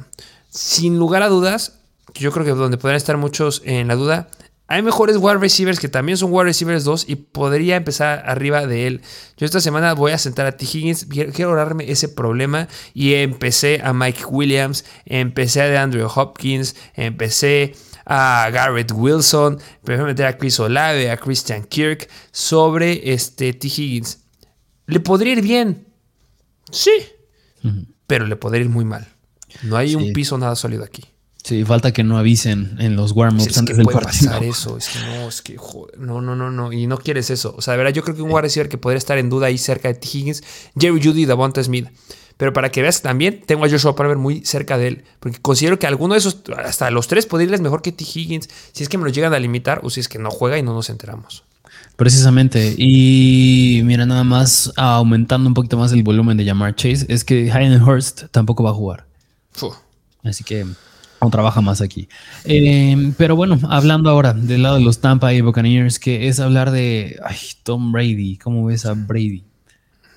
[0.50, 1.80] Sin lugar a dudas,
[2.14, 4.30] yo creo que donde podrían estar muchos en la duda,
[4.68, 8.88] hay mejores wide receivers que también son wide receivers 2 y podría empezar arriba de
[8.88, 9.02] él.
[9.38, 10.66] Yo esta semana voy a sentar a T.
[10.66, 17.76] Higgins, quiero ahorrarme ese problema y empecé a Mike Williams, empecé a Andrew Hopkins, empecé
[18.06, 23.68] a Garrett Wilson, prefiero meter a Chris Olave, a Christian Kirk sobre este T.
[23.68, 24.20] Higgins.
[24.86, 25.88] ¿Le podría ir bien?
[26.72, 26.92] Sí,
[28.06, 29.08] pero le podría ir muy mal.
[29.64, 29.96] No hay Sí.
[29.96, 31.04] un piso nada sólido aquí.
[31.48, 34.32] Sí, falta que no avisen en los warm-ups Es que antes del puede partido.
[34.32, 37.30] pasar eso, es que no, es que joder, no, no, no, no, y no quieres
[37.30, 37.56] eso.
[37.58, 39.48] O sea, de verdad, yo creo que un wide receiver que podría estar en duda
[39.48, 40.10] ahí cerca de T.
[40.12, 40.44] Higgins,
[40.78, 41.88] Jerry Judy y Davonta Smith.
[42.36, 45.80] Pero para que veas también tengo a Joshua Palmer muy cerca de él, porque considero
[45.80, 48.04] que alguno de esos, hasta los tres, podría irles mejor que T.
[48.04, 50.58] Higgins, si es que me lo llegan a limitar o si es que no juega
[50.58, 51.46] y no nos enteramos.
[51.96, 52.76] Precisamente.
[52.78, 57.50] Y mira, nada más aumentando un poquito más el volumen de Jamar Chase, es que
[57.54, 59.06] Hayden Hurst tampoco va a jugar.
[60.24, 60.66] Así que
[61.22, 62.08] no trabaja más aquí.
[62.46, 66.72] Eh, pero bueno, hablando ahora del lado de los Tampa y Buccaneers, que es hablar
[66.72, 68.38] de ay, Tom Brady.
[68.38, 69.44] ¿Cómo ves a Brady?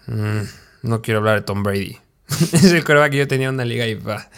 [0.06, 0.42] Mm,
[0.82, 1.96] no quiero hablar de Tom Brady.
[2.52, 4.28] es el que yo tenía en una liga y va.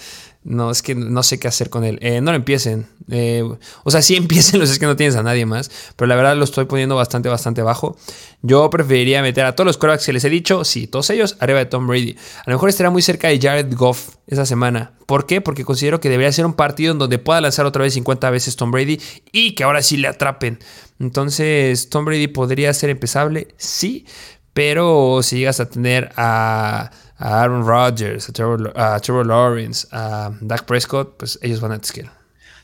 [0.45, 1.99] No, es que no sé qué hacer con él.
[2.03, 2.89] Eh, no lo empiecen.
[3.09, 3.45] Eh,
[3.85, 5.71] o sea, sí empiecen, es que no tienes a nadie más.
[5.95, 7.97] Pero la verdad lo estoy poniendo bastante, bastante bajo.
[8.43, 11.61] Yo preferiría meter a todos los corebacks que les he dicho, sí, todos ellos, arriba
[11.61, 12.17] de Tom Brady.
[12.45, 14.93] A lo mejor estará muy cerca de Jared Goff esa semana.
[15.07, 15.41] ¿Por qué?
[15.41, 18.57] Porque considero que debería ser un partido en donde pueda lanzar otra vez 50 veces
[18.57, 20.59] Tom Brady y que ahora sí le atrapen.
[20.99, 24.07] Entonces, Tom Brady podría ser empezable, sí.
[24.55, 26.91] Pero si llegas a tener a,
[27.23, 31.81] a Aaron Rodgers, a Trevor, a Trevor Lawrence, a Dak Prescott, pues ellos van a
[31.83, 32.11] scale.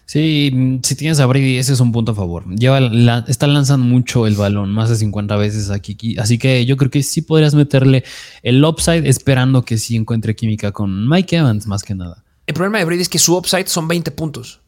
[0.07, 2.43] Sí, si tienes a Brady, ese es un punto a favor.
[2.57, 6.17] Lleva la- está lanzando mucho el balón, más de 50 veces aquí.
[6.19, 8.05] Así que yo creo que sí podrías meterle
[8.43, 12.25] el upside esperando que sí encuentre química con Mike Evans, más que nada.
[12.47, 14.61] El problema de Brady es que su upside son 20 puntos.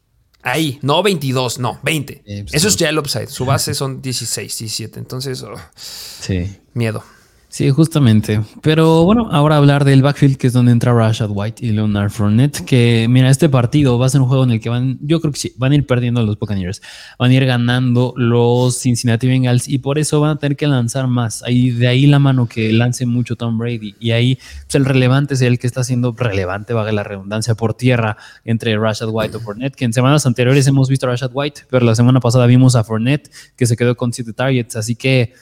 [0.43, 2.21] Ahí, no 22, no, 20.
[2.25, 3.27] Eh, pues, Eso es ya el upside.
[3.27, 4.99] Su base son 16, 17.
[4.99, 6.55] Entonces, oh, Sí.
[6.75, 7.03] miedo.
[7.51, 8.39] Sí, justamente.
[8.61, 12.63] Pero bueno, ahora hablar del backfield, que es donde entra Rashad White y Leonard Fournette,
[12.63, 15.33] que mira, este partido va a ser un juego en el que van, yo creo
[15.33, 16.81] que sí, van a ir perdiendo los Buccaneers,
[17.19, 21.07] van a ir ganando los Cincinnati Bengals y por eso van a tener que lanzar
[21.07, 21.43] más.
[21.43, 25.33] Ahí, de ahí la mano que lance mucho Tom Brady y ahí pues, el relevante
[25.33, 29.39] es el que está siendo relevante, vaga la redundancia, por tierra entre Rashad White o
[29.41, 32.77] Fournette, que en semanas anteriores hemos visto a Rashad White, pero la semana pasada vimos
[32.77, 35.33] a Fournette que se quedó con 7 targets, así que...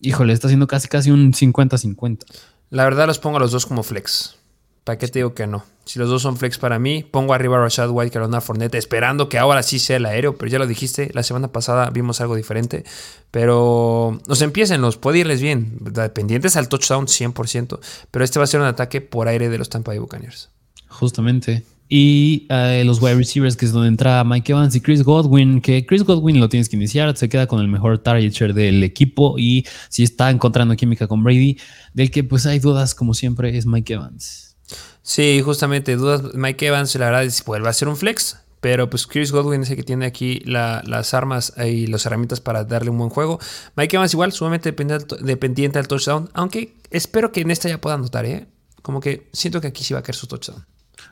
[0.00, 2.24] Híjole, está haciendo casi casi un 50-50.
[2.70, 4.36] La verdad los pongo a los dos como flex.
[4.84, 5.64] ¿Para qué te digo que no?
[5.84, 8.42] Si los dos son flex para mí, pongo arriba a Rashad White que a Leonard
[8.42, 11.90] Fournette, esperando que ahora sí sea el aéreo, pero ya lo dijiste, la semana pasada
[11.90, 12.84] vimos algo diferente.
[13.30, 17.80] Pero nos empiecen, los puede irles bien, dependientes al touchdown 100%,
[18.10, 20.50] pero este va a ser un ataque por aire de los Tampa Bay Buccaneers.
[20.88, 21.64] Justamente.
[21.90, 25.86] Y eh, los wide receivers, que es donde entra Mike Evans y Chris Godwin, que
[25.86, 29.64] Chris Godwin lo tienes que iniciar, se queda con el mejor target del equipo y
[29.88, 31.58] si está encontrando química con Brady,
[31.94, 34.56] del que pues hay dudas como siempre es Mike Evans.
[35.02, 39.06] Sí, justamente, dudas, Mike Evans, la verdad es vuelve a ser un flex, pero pues
[39.06, 42.90] Chris Godwin es el que tiene aquí la- las armas y las herramientas para darle
[42.90, 43.38] un buen juego.
[43.76, 47.94] Mike Evans igual, sumamente dependiente, dependiente al touchdown, aunque espero que en esta ya pueda
[47.94, 48.46] anotar, ¿eh?
[48.82, 50.66] Como que siento que aquí sí va a caer su touchdown.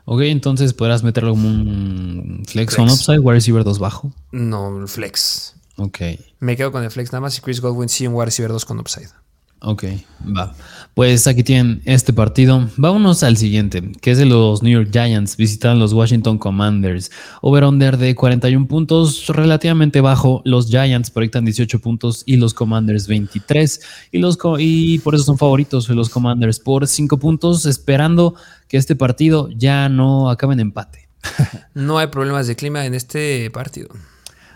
[0.09, 2.79] Ok, entonces podrás meterlo como un flex, Flex.
[2.79, 4.11] on upside, wide receiver 2 bajo.
[4.31, 5.53] No, el flex.
[5.75, 5.99] Ok.
[6.39, 8.63] Me quedo con el flex nada más y Chris Godwin sí un wide receiver 2
[8.65, 9.09] con upside.
[9.59, 9.85] Ok,
[10.37, 10.53] va.
[10.93, 12.69] Pues aquí tienen este partido.
[12.77, 15.35] Vámonos al siguiente, que es de los New York Giants.
[15.35, 17.09] Visitan los Washington Commanders.
[17.41, 20.43] Over-under de 41 puntos, relativamente bajo.
[20.45, 23.81] Los Giants proyectan 18 puntos y los Commanders 23.
[24.11, 28.35] Y, los co- y por eso son favoritos los Commanders por 5 puntos, esperando
[28.67, 31.07] que este partido ya no acabe en empate.
[31.73, 33.89] No hay problemas de clima en este partido.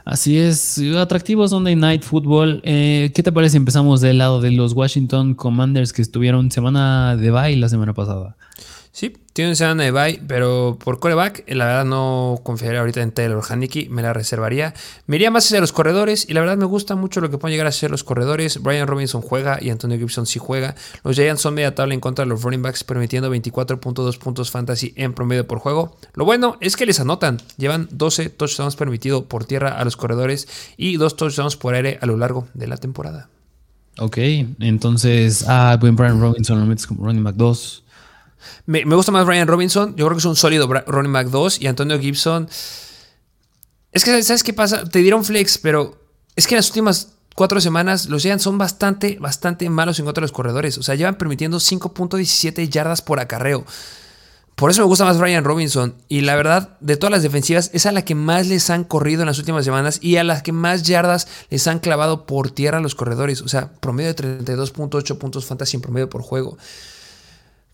[0.05, 2.61] Así es, atractivo Sunday Night Football.
[2.63, 3.57] Eh, ¿Qué te parece?
[3.57, 8.35] Empezamos del lado de los Washington Commanders que estuvieron semana de bye la semana pasada.
[8.91, 13.11] Sí, tiene un semana de bye, pero por coreback, la verdad no confiaría ahorita en
[13.11, 14.75] Taylor Haneke, me la reservaría.
[15.07, 17.53] Me iría más hacia los corredores y la verdad me gusta mucho lo que pueden
[17.53, 18.61] llegar a ser los corredores.
[18.61, 20.75] Brian Robinson juega y Antonio Gibson sí juega.
[21.03, 24.93] Los Giants son media tabla en contra de los running backs, permitiendo 24.2 puntos fantasy
[24.95, 25.97] en promedio por juego.
[26.13, 27.39] Lo bueno es que les anotan.
[27.57, 32.05] Llevan 12 touchdowns permitidos por tierra a los corredores y 2 touchdowns por aire a
[32.05, 33.27] lo largo de la temporada.
[33.97, 34.19] Ok,
[34.59, 37.85] entonces, ah, Brian Robinson lo metes como running back 2.
[38.65, 39.95] Me, gusta más Ryan Robinson.
[39.95, 41.61] Yo creo que es un sólido running back 2.
[41.61, 42.49] Y Antonio Gibson.
[43.91, 44.85] Es que, ¿sabes qué pasa?
[44.85, 45.97] Te dieron flex, pero
[46.35, 50.21] es que en las últimas cuatro semanas los Giants son bastante, bastante malos en contra
[50.21, 50.77] de los corredores.
[50.77, 53.65] O sea, llevan permitiendo 5.17 yardas por acarreo.
[54.55, 55.95] Por eso me gusta más Ryan Robinson.
[56.07, 59.21] Y la verdad, de todas las defensivas, es a la que más les han corrido
[59.21, 62.77] en las últimas semanas y a las que más yardas les han clavado por tierra
[62.77, 63.41] a los corredores.
[63.41, 66.57] O sea, promedio de 32.8 puntos fantasy en promedio por juego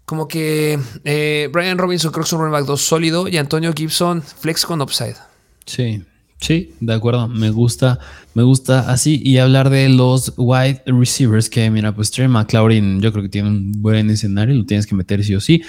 [0.08, 3.74] como que eh, Brian Robinson creo que es un running back 2 sólido y Antonio
[3.76, 5.18] Gibson flex con upside.
[5.66, 6.02] Sí,
[6.40, 7.28] sí, de acuerdo.
[7.28, 8.00] Me gusta,
[8.34, 9.22] me gusta así.
[9.22, 13.50] Y hablar de los wide receivers, que mira, pues Trey McLaurin, yo creo que tiene
[13.50, 15.62] un buen escenario, lo tienes que meter sí o sí.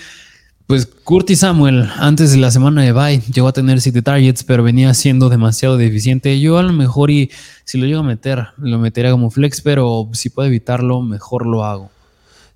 [0.69, 4.63] Pues Curtis Samuel, antes de la semana de bye, llegó a tener 7 targets, pero
[4.63, 6.39] venía siendo demasiado deficiente.
[6.39, 7.33] Yo a lo mejor, y
[7.65, 11.65] si lo llego a meter, lo metería como flex, pero si puedo evitarlo, mejor lo
[11.65, 11.91] hago.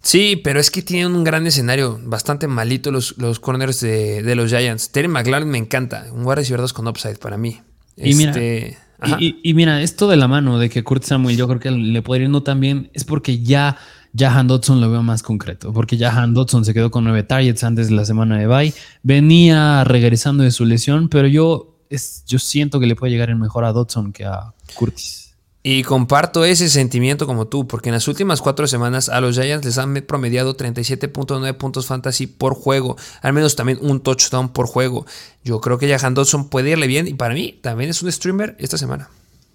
[0.03, 4.51] Sí, pero es que tienen un gran escenario, bastante malito los, los corners de, los
[4.51, 4.91] Giants.
[4.91, 7.61] Terry McLaren me encanta, un guardia izquierdo con upside para mí.
[7.97, 8.79] Y, mira, este,
[9.19, 12.25] y, mira, esto de la mano de que Kurt Samuel yo creo que le podría
[12.25, 13.77] ir no tan bien es porque ya
[14.17, 17.89] Jahan Dodson lo veo más concreto, porque Jahan Dodson se quedó con nueve targets antes
[17.89, 22.79] de la semana de bye, venía regresando de su lesión, pero yo, es, yo siento
[22.81, 25.32] que le puede llegar mejor a Dodson que a Curtis.
[25.65, 29.65] Y comparto ese sentimiento como tú, porque en las últimas cuatro semanas a los Giants
[29.65, 35.07] les han promediado 37.9 puntos fantasy por juego, al menos también un touchdown por juego.
[35.45, 38.57] Yo creo que Jahan Dodson puede irle bien y para mí también es un streamer
[38.59, 39.09] esta semana.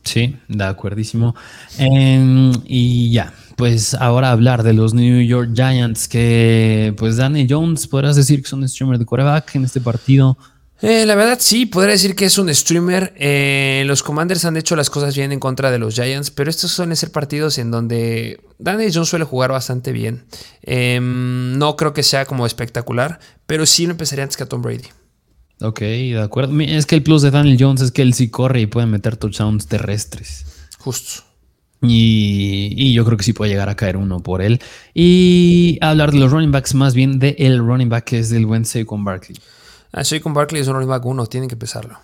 [0.04, 1.36] Sí, de acuerdísimo.
[1.78, 7.86] Em, y ya, pues ahora hablar de los New York Giants, que pues Danny Jones,
[7.88, 10.38] podrás decir que son streamer de quarterback en este partido.
[10.82, 13.14] Eh, la verdad sí, podría decir que es un streamer.
[13.18, 16.72] Eh, los Commanders han hecho las cosas bien en contra de los Giants, pero estos
[16.72, 20.26] suelen ser partidos en donde Daniel Jones suele jugar bastante bien.
[20.62, 24.62] Em, no creo que sea como espectacular, pero sí lo empezaría antes que a Tom
[24.62, 24.88] Brady.
[25.62, 26.60] Ok, de acuerdo.
[26.62, 29.18] Es que el plus de Daniel Jones es que él sí corre y puede meter
[29.18, 30.46] touchdowns terrestres.
[30.78, 31.24] Justo.
[31.82, 34.60] Y, yo creo que sí puede llegar a caer uno por él.
[34.94, 38.46] Y hablar de los running backs, más bien de el running back que es del
[38.46, 39.38] buen con Barkley.
[39.98, 41.98] Así con Barkley es un running back uno, tienen que pesarlo.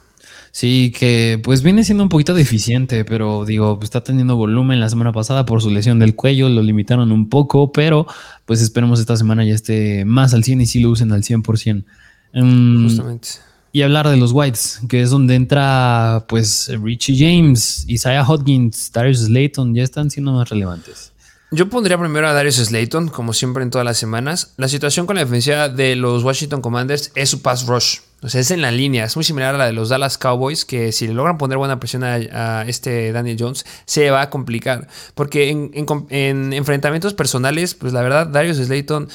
[0.52, 4.90] Sí, que pues viene siendo un poquito deficiente, pero digo, pues, está teniendo volumen la
[4.90, 8.08] semana pasada por su lesión del cuello, lo limitaron un poco, pero
[8.46, 11.86] pues esperemos esta semana ya esté más al 100 y sí lo usen al 100%.
[12.34, 13.30] Em, Justamente.
[13.72, 19.22] Y hablar de los Whites, que es donde entra pues Richie James, Isaiah Hodgins, Darius
[19.22, 21.13] Slayton, ya están siendo más relevantes.
[21.54, 24.56] Yo pondría primero a Darius Slayton, como siempre en todas las semanas.
[24.58, 28.00] La situación con la defensiva de los Washington Commanders es su pass rush.
[28.24, 29.06] O sea, es en la línea.
[29.06, 31.80] Es muy similar a la de los Dallas Cowboys, que si le logran poner buena
[31.80, 34.88] presión a, este Daniel Jones, se va a complicar.
[35.14, 39.10] Porque en, enfrentamientos personales, pues la verdad, Darius Slayton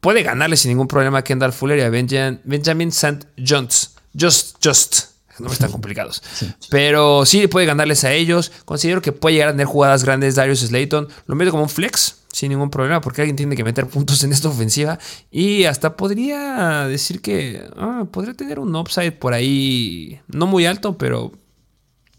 [0.00, 3.26] puede ganarle sin ningún problema a Kendall Fuller y a Benjamin, Benjamin St.
[3.46, 3.94] Jones.
[4.18, 6.22] Just, just no están complicados.
[6.70, 8.52] Pero sí puede ganarles a ellos.
[8.64, 11.08] Considero que puede llegar a tener jugadas grandes Darius Slayton.
[11.26, 14.32] Lo meto como un flex sin ningún problema porque alguien tiene que meter puntos en
[14.32, 14.98] esta ofensiva.
[15.30, 20.96] Y hasta podría decir que ah, podría tener un upside por ahí, no muy alto,
[20.98, 21.32] pero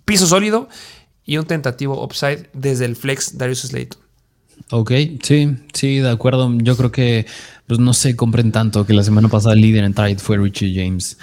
[0.06, 0.70] piso sólido.
[1.24, 4.09] Y un tentativo upside desde el flex Darius Slayton.
[4.72, 4.92] Ok,
[5.24, 6.56] sí, sí, de acuerdo.
[6.62, 7.26] Yo creo que
[7.70, 10.74] pues no se compren tanto que la semana pasada el líder en Tide fue Richie
[10.74, 11.20] James.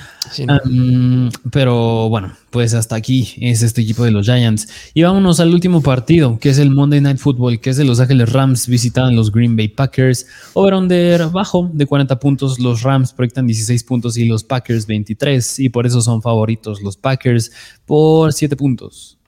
[1.51, 4.69] pero bueno, pues hasta aquí es este equipo de los Giants.
[4.95, 7.99] Y vámonos al último partido, que es el Monday Night Football, que es de Los
[7.99, 10.29] Ángeles Rams visitaban los Green Bay Packers.
[10.55, 15.69] Over-under bajo de 40 puntos, los Rams proyectan 16 puntos y los Packers 23, y
[15.69, 17.51] por eso son favoritos los Packers
[17.87, 19.19] por 7 puntos.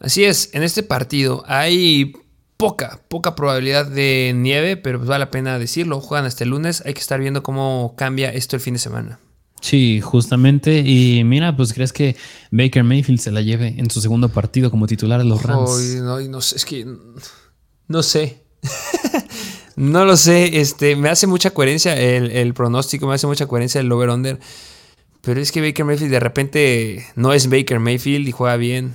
[0.00, 2.14] Así es, en este partido hay
[2.58, 6.02] poca, poca probabilidad de nieve, pero pues vale la pena decirlo.
[6.02, 6.82] Juegan hasta el lunes.
[6.84, 9.20] Hay que estar viendo cómo cambia esto el fin de semana.
[9.60, 10.80] Sí, justamente.
[10.80, 12.16] Y mira, pues crees que
[12.50, 15.94] Baker Mayfield se la lleve en su segundo partido como titular de los Rams.
[16.02, 16.86] no, no sé, es que
[17.86, 18.42] no sé.
[19.76, 20.60] no lo sé.
[20.60, 24.38] Este, me hace mucha coherencia el, el, pronóstico, me hace mucha coherencia el over-under.
[25.22, 28.94] Pero es que Baker Mayfield de repente no es Baker Mayfield y juega bien.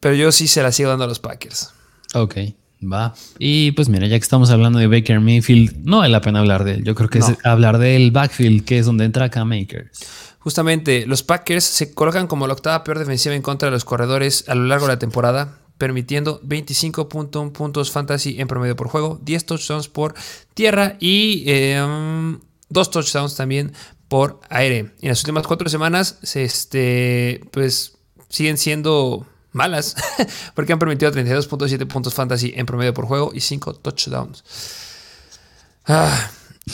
[0.00, 1.70] Pero yo sí se la sigo dando a los Packers.
[2.14, 2.36] Ok,
[2.82, 3.14] va.
[3.38, 6.64] Y pues mira, ya que estamos hablando de Baker Mayfield, no vale la pena hablar
[6.64, 6.84] de él.
[6.84, 10.06] Yo creo que es hablar del backfield, que es donde entra Cam Makers.
[10.38, 14.48] Justamente, los Packers se colocan como la octava peor defensiva en contra de los corredores
[14.48, 19.46] a lo largo de la temporada, permitiendo 25.1 puntos fantasy en promedio por juego, 10
[19.46, 20.14] touchdowns por
[20.54, 23.72] tierra y 2 em, touchdowns también
[24.08, 24.90] por aire.
[25.00, 27.96] En las últimas cuatro semanas, este, pues
[28.28, 29.96] siguen siendo malas,
[30.54, 34.44] porque han permitido 32.7 puntos fantasy en promedio por juego y 5 touchdowns.
[35.86, 36.30] Ah,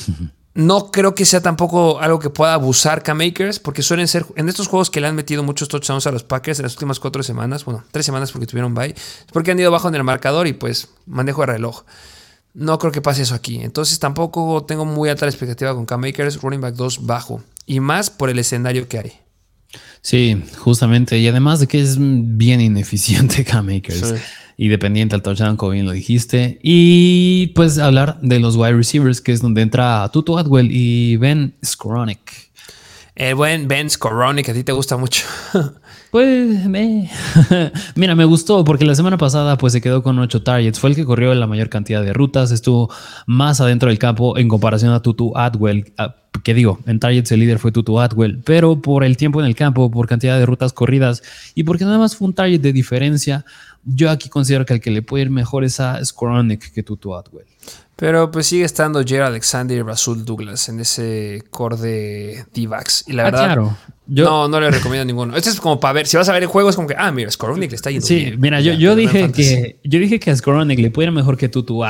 [0.55, 4.69] no creo que sea tampoco algo que pueda abusar K-Makers, porque suelen ser en estos
[4.69, 7.65] juegos que le han metido muchos touchdowns a los Packers en las últimas cuatro semanas,
[7.65, 10.53] bueno, tres semanas porque tuvieron bye, es porque han ido bajo en el marcador y
[10.53, 11.85] pues manejo de reloj.
[12.55, 13.61] No creo que pase eso aquí.
[13.61, 17.43] Entonces tampoco tengo muy alta la expectativa con K-Makers, running back 2 bajo.
[17.67, 19.28] Y más por el escenario que hay.
[20.01, 21.19] Sí, justamente.
[21.19, 24.15] Y además de que es bien ineficiente K-Makers.
[24.57, 26.59] Y dependiente al touchdown, como bien lo dijiste.
[26.63, 31.55] Y pues hablar de los wide receivers, que es donde entra Tutu Atwell y Ben
[31.65, 32.51] Skoronik.
[33.15, 35.25] El buen Ben Skoronik, a ti te gusta mucho.
[36.11, 37.11] Pues me...
[37.95, 40.81] Mira, me gustó porque la semana pasada pues se quedó con 8 targets.
[40.81, 42.51] Fue el que corrió la mayor cantidad de rutas.
[42.51, 42.91] Estuvo
[43.27, 45.93] más adentro del campo en comparación a Tutu Atwell.
[46.43, 48.41] Que digo, en targets el líder fue Tutu Atwell.
[48.43, 51.23] Pero por el tiempo en el campo, por cantidad de rutas corridas
[51.55, 53.45] y porque nada más fue un target de diferencia,
[53.85, 57.15] yo aquí considero que el que le puede ir mejor es a Skoronik que Tutu
[57.15, 57.47] Atwell.
[57.99, 63.07] Pero pues sigue estando Jerry Alexander y Rasul Douglas en ese core de D-backs.
[63.09, 63.77] Y la ah, verdad, claro.
[64.07, 65.37] no, no le recomiendo ninguno.
[65.37, 67.11] Este es como para ver, si vas a ver el juego, es como que, ah,
[67.11, 70.35] mira, Skoronik le está yendo sí, mira, yo, yo dije que, yo dije que a
[70.35, 71.83] le puede ir mejor que Tutu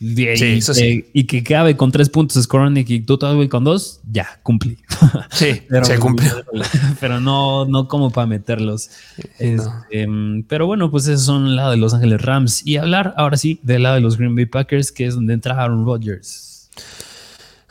[0.00, 4.78] Atwell y, que cabe con tres puntos Skoronik y Tutu con dos, ya, cumplí.
[5.30, 6.44] Sí, pero, se cumplió.
[7.00, 8.90] Pero no, no como para meterlos.
[9.38, 10.06] Este,
[10.48, 12.66] pero bueno, pues esos son el lado de Los Ángeles Rams.
[12.66, 15.62] Y hablar ahora sí del lado de los Green Bay Packers, que es donde entra
[15.62, 16.49] Aaron Rodgers.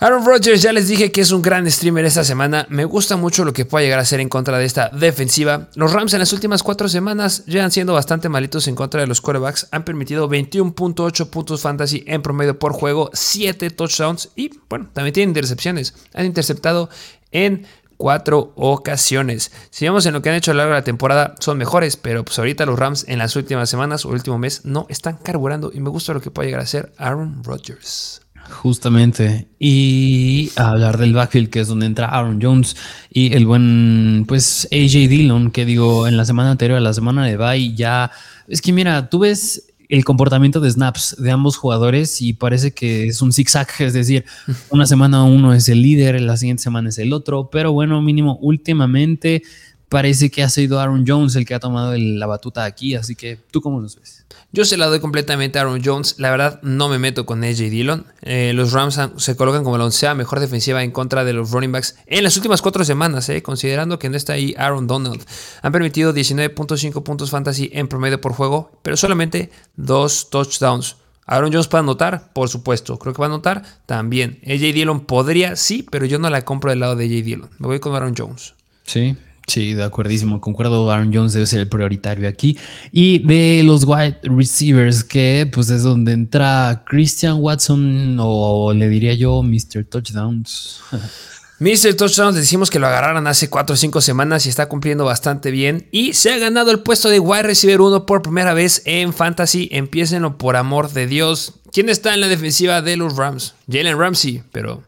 [0.01, 2.65] Aaron Rodgers, ya les dije que es un gran streamer esta semana.
[2.69, 5.67] Me gusta mucho lo que pueda llegar a hacer en contra de esta defensiva.
[5.75, 9.19] Los Rams en las últimas cuatro semanas llevan siendo bastante malitos en contra de los
[9.19, 9.67] quarterbacks.
[9.71, 15.31] Han permitido 21.8 puntos fantasy en promedio por juego, 7 touchdowns y, bueno, también tienen
[15.31, 15.93] intercepciones.
[16.13, 16.89] Han interceptado
[17.33, 19.51] en cuatro ocasiones.
[19.69, 21.97] Si vemos en lo que han hecho a lo largo de la temporada, son mejores,
[21.97, 25.71] pero pues ahorita los Rams en las últimas semanas o último mes no están carburando
[25.73, 28.21] y me gusta lo que puede llegar a ser Aaron Rodgers.
[28.49, 29.47] Justamente.
[29.59, 32.75] Y hablar del backfield, que es donde entra Aaron Jones
[33.11, 37.25] y el buen, pues, AJ Dillon, que digo, en la semana anterior, a la semana
[37.25, 38.11] de bye, ya.
[38.47, 43.07] Es que mira, tú ves el comportamiento de snaps de ambos jugadores y parece que
[43.07, 44.23] es un zigzag, es decir,
[44.69, 48.37] una semana uno es el líder, la siguiente semana es el otro, pero bueno, mínimo
[48.39, 49.41] últimamente
[49.89, 53.37] parece que ha sido Aaron Jones el que ha tomado la batuta aquí, así que
[53.51, 54.25] tú cómo los ves?
[54.51, 56.15] Yo se la doy completamente a Aaron Jones.
[56.17, 58.05] La verdad, no me meto con AJ Dillon.
[58.21, 61.71] Eh, los Rams se colocan como la oncea mejor defensiva en contra de los running
[61.71, 65.23] backs en las últimas cuatro semanas, eh, considerando que no está ahí Aaron Donald.
[65.61, 70.95] Han permitido 19.5 puntos fantasy en promedio por juego, pero solamente dos touchdowns.
[71.27, 72.97] Aaron Jones puede anotar, por supuesto.
[72.97, 74.39] Creo que va a anotar también.
[74.47, 77.49] AJ Dillon podría, sí, pero yo no la compro del lado de AJ Dillon.
[77.59, 78.55] Me voy con Aaron Jones.
[78.83, 79.15] Sí,
[79.49, 82.55] Sí, de acuerdísimo, concuerdo, Aaron Jones debe ser el prioritario aquí.
[82.91, 89.15] Y de los wide receivers, que pues es donde entra Christian Watson o le diría
[89.15, 89.85] yo Mr.
[89.89, 90.81] Touchdowns.
[91.59, 91.95] Mr.
[91.95, 95.87] Touchdowns decimos que lo agarraron hace 4 o 5 semanas y está cumpliendo bastante bien.
[95.91, 99.67] Y se ha ganado el puesto de wide receiver 1 por primera vez en Fantasy.
[99.71, 101.55] Empiécenlo por amor de Dios.
[101.73, 103.55] ¿Quién está en la defensiva de los Rams?
[103.67, 104.83] Jalen Ramsey, pero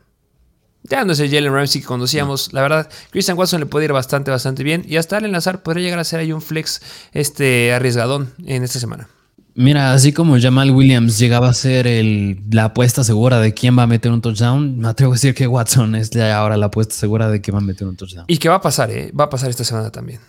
[0.92, 2.52] ya no es el Jalen Ramsey que conocíamos.
[2.52, 4.84] La verdad, Christian Watson le puede ir bastante, bastante bien.
[4.86, 6.82] Y hasta Allen Lazar podría llegar a ser ahí un flex
[7.14, 9.08] este, arriesgadón en esta semana.
[9.56, 11.88] Mira, así como Jamal Williams llegaba a ser
[12.52, 15.48] la apuesta segura de quién va a meter un touchdown, me atrevo a decir que
[15.48, 18.26] Watson es ya ahora la apuesta segura de que va a meter un touchdown.
[18.28, 19.12] Y que va a pasar, ¿eh?
[19.18, 20.20] Va a pasar esta semana también.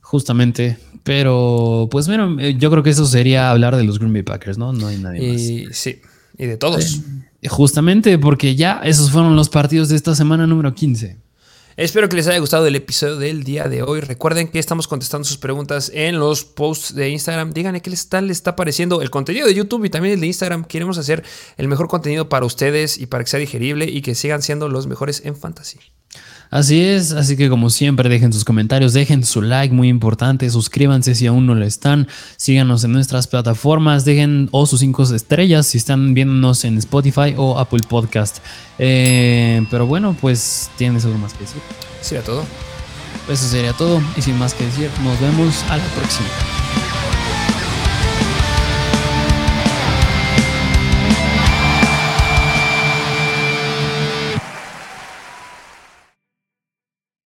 [0.00, 4.22] Justamente, pero pues bueno, eh, yo creo que eso sería hablar de los Green Bay
[4.22, 4.72] Packers, ¿no?
[4.72, 5.76] No hay nadie más.
[5.76, 6.00] Sí,
[6.36, 7.00] y de todos.
[7.48, 11.16] Justamente porque ya esos fueron los partidos de esta semana número 15.
[11.76, 14.00] Espero que les haya gustado el episodio del día de hoy.
[14.00, 17.52] Recuerden que estamos contestando sus preguntas en los posts de Instagram.
[17.52, 20.26] Díganme qué les está, les está pareciendo el contenido de YouTube y también el de
[20.26, 20.64] Instagram.
[20.64, 21.24] Queremos hacer
[21.56, 24.88] el mejor contenido para ustedes y para que sea digerible y que sigan siendo los
[24.88, 25.78] mejores en fantasy.
[26.50, 31.14] Así es, así que como siempre dejen sus comentarios, dejen su like, muy importante, suscríbanse
[31.14, 35.78] si aún no lo están, síganos en nuestras plataformas, dejen o sus cinco estrellas si
[35.78, 38.38] están viéndonos en Spotify o Apple Podcast.
[38.78, 41.62] Eh, pero bueno, pues tienes algo más que decir.
[42.00, 42.44] Sí, a todo.
[43.28, 46.28] Eso sería todo y sin más que decir, nos vemos a la próxima.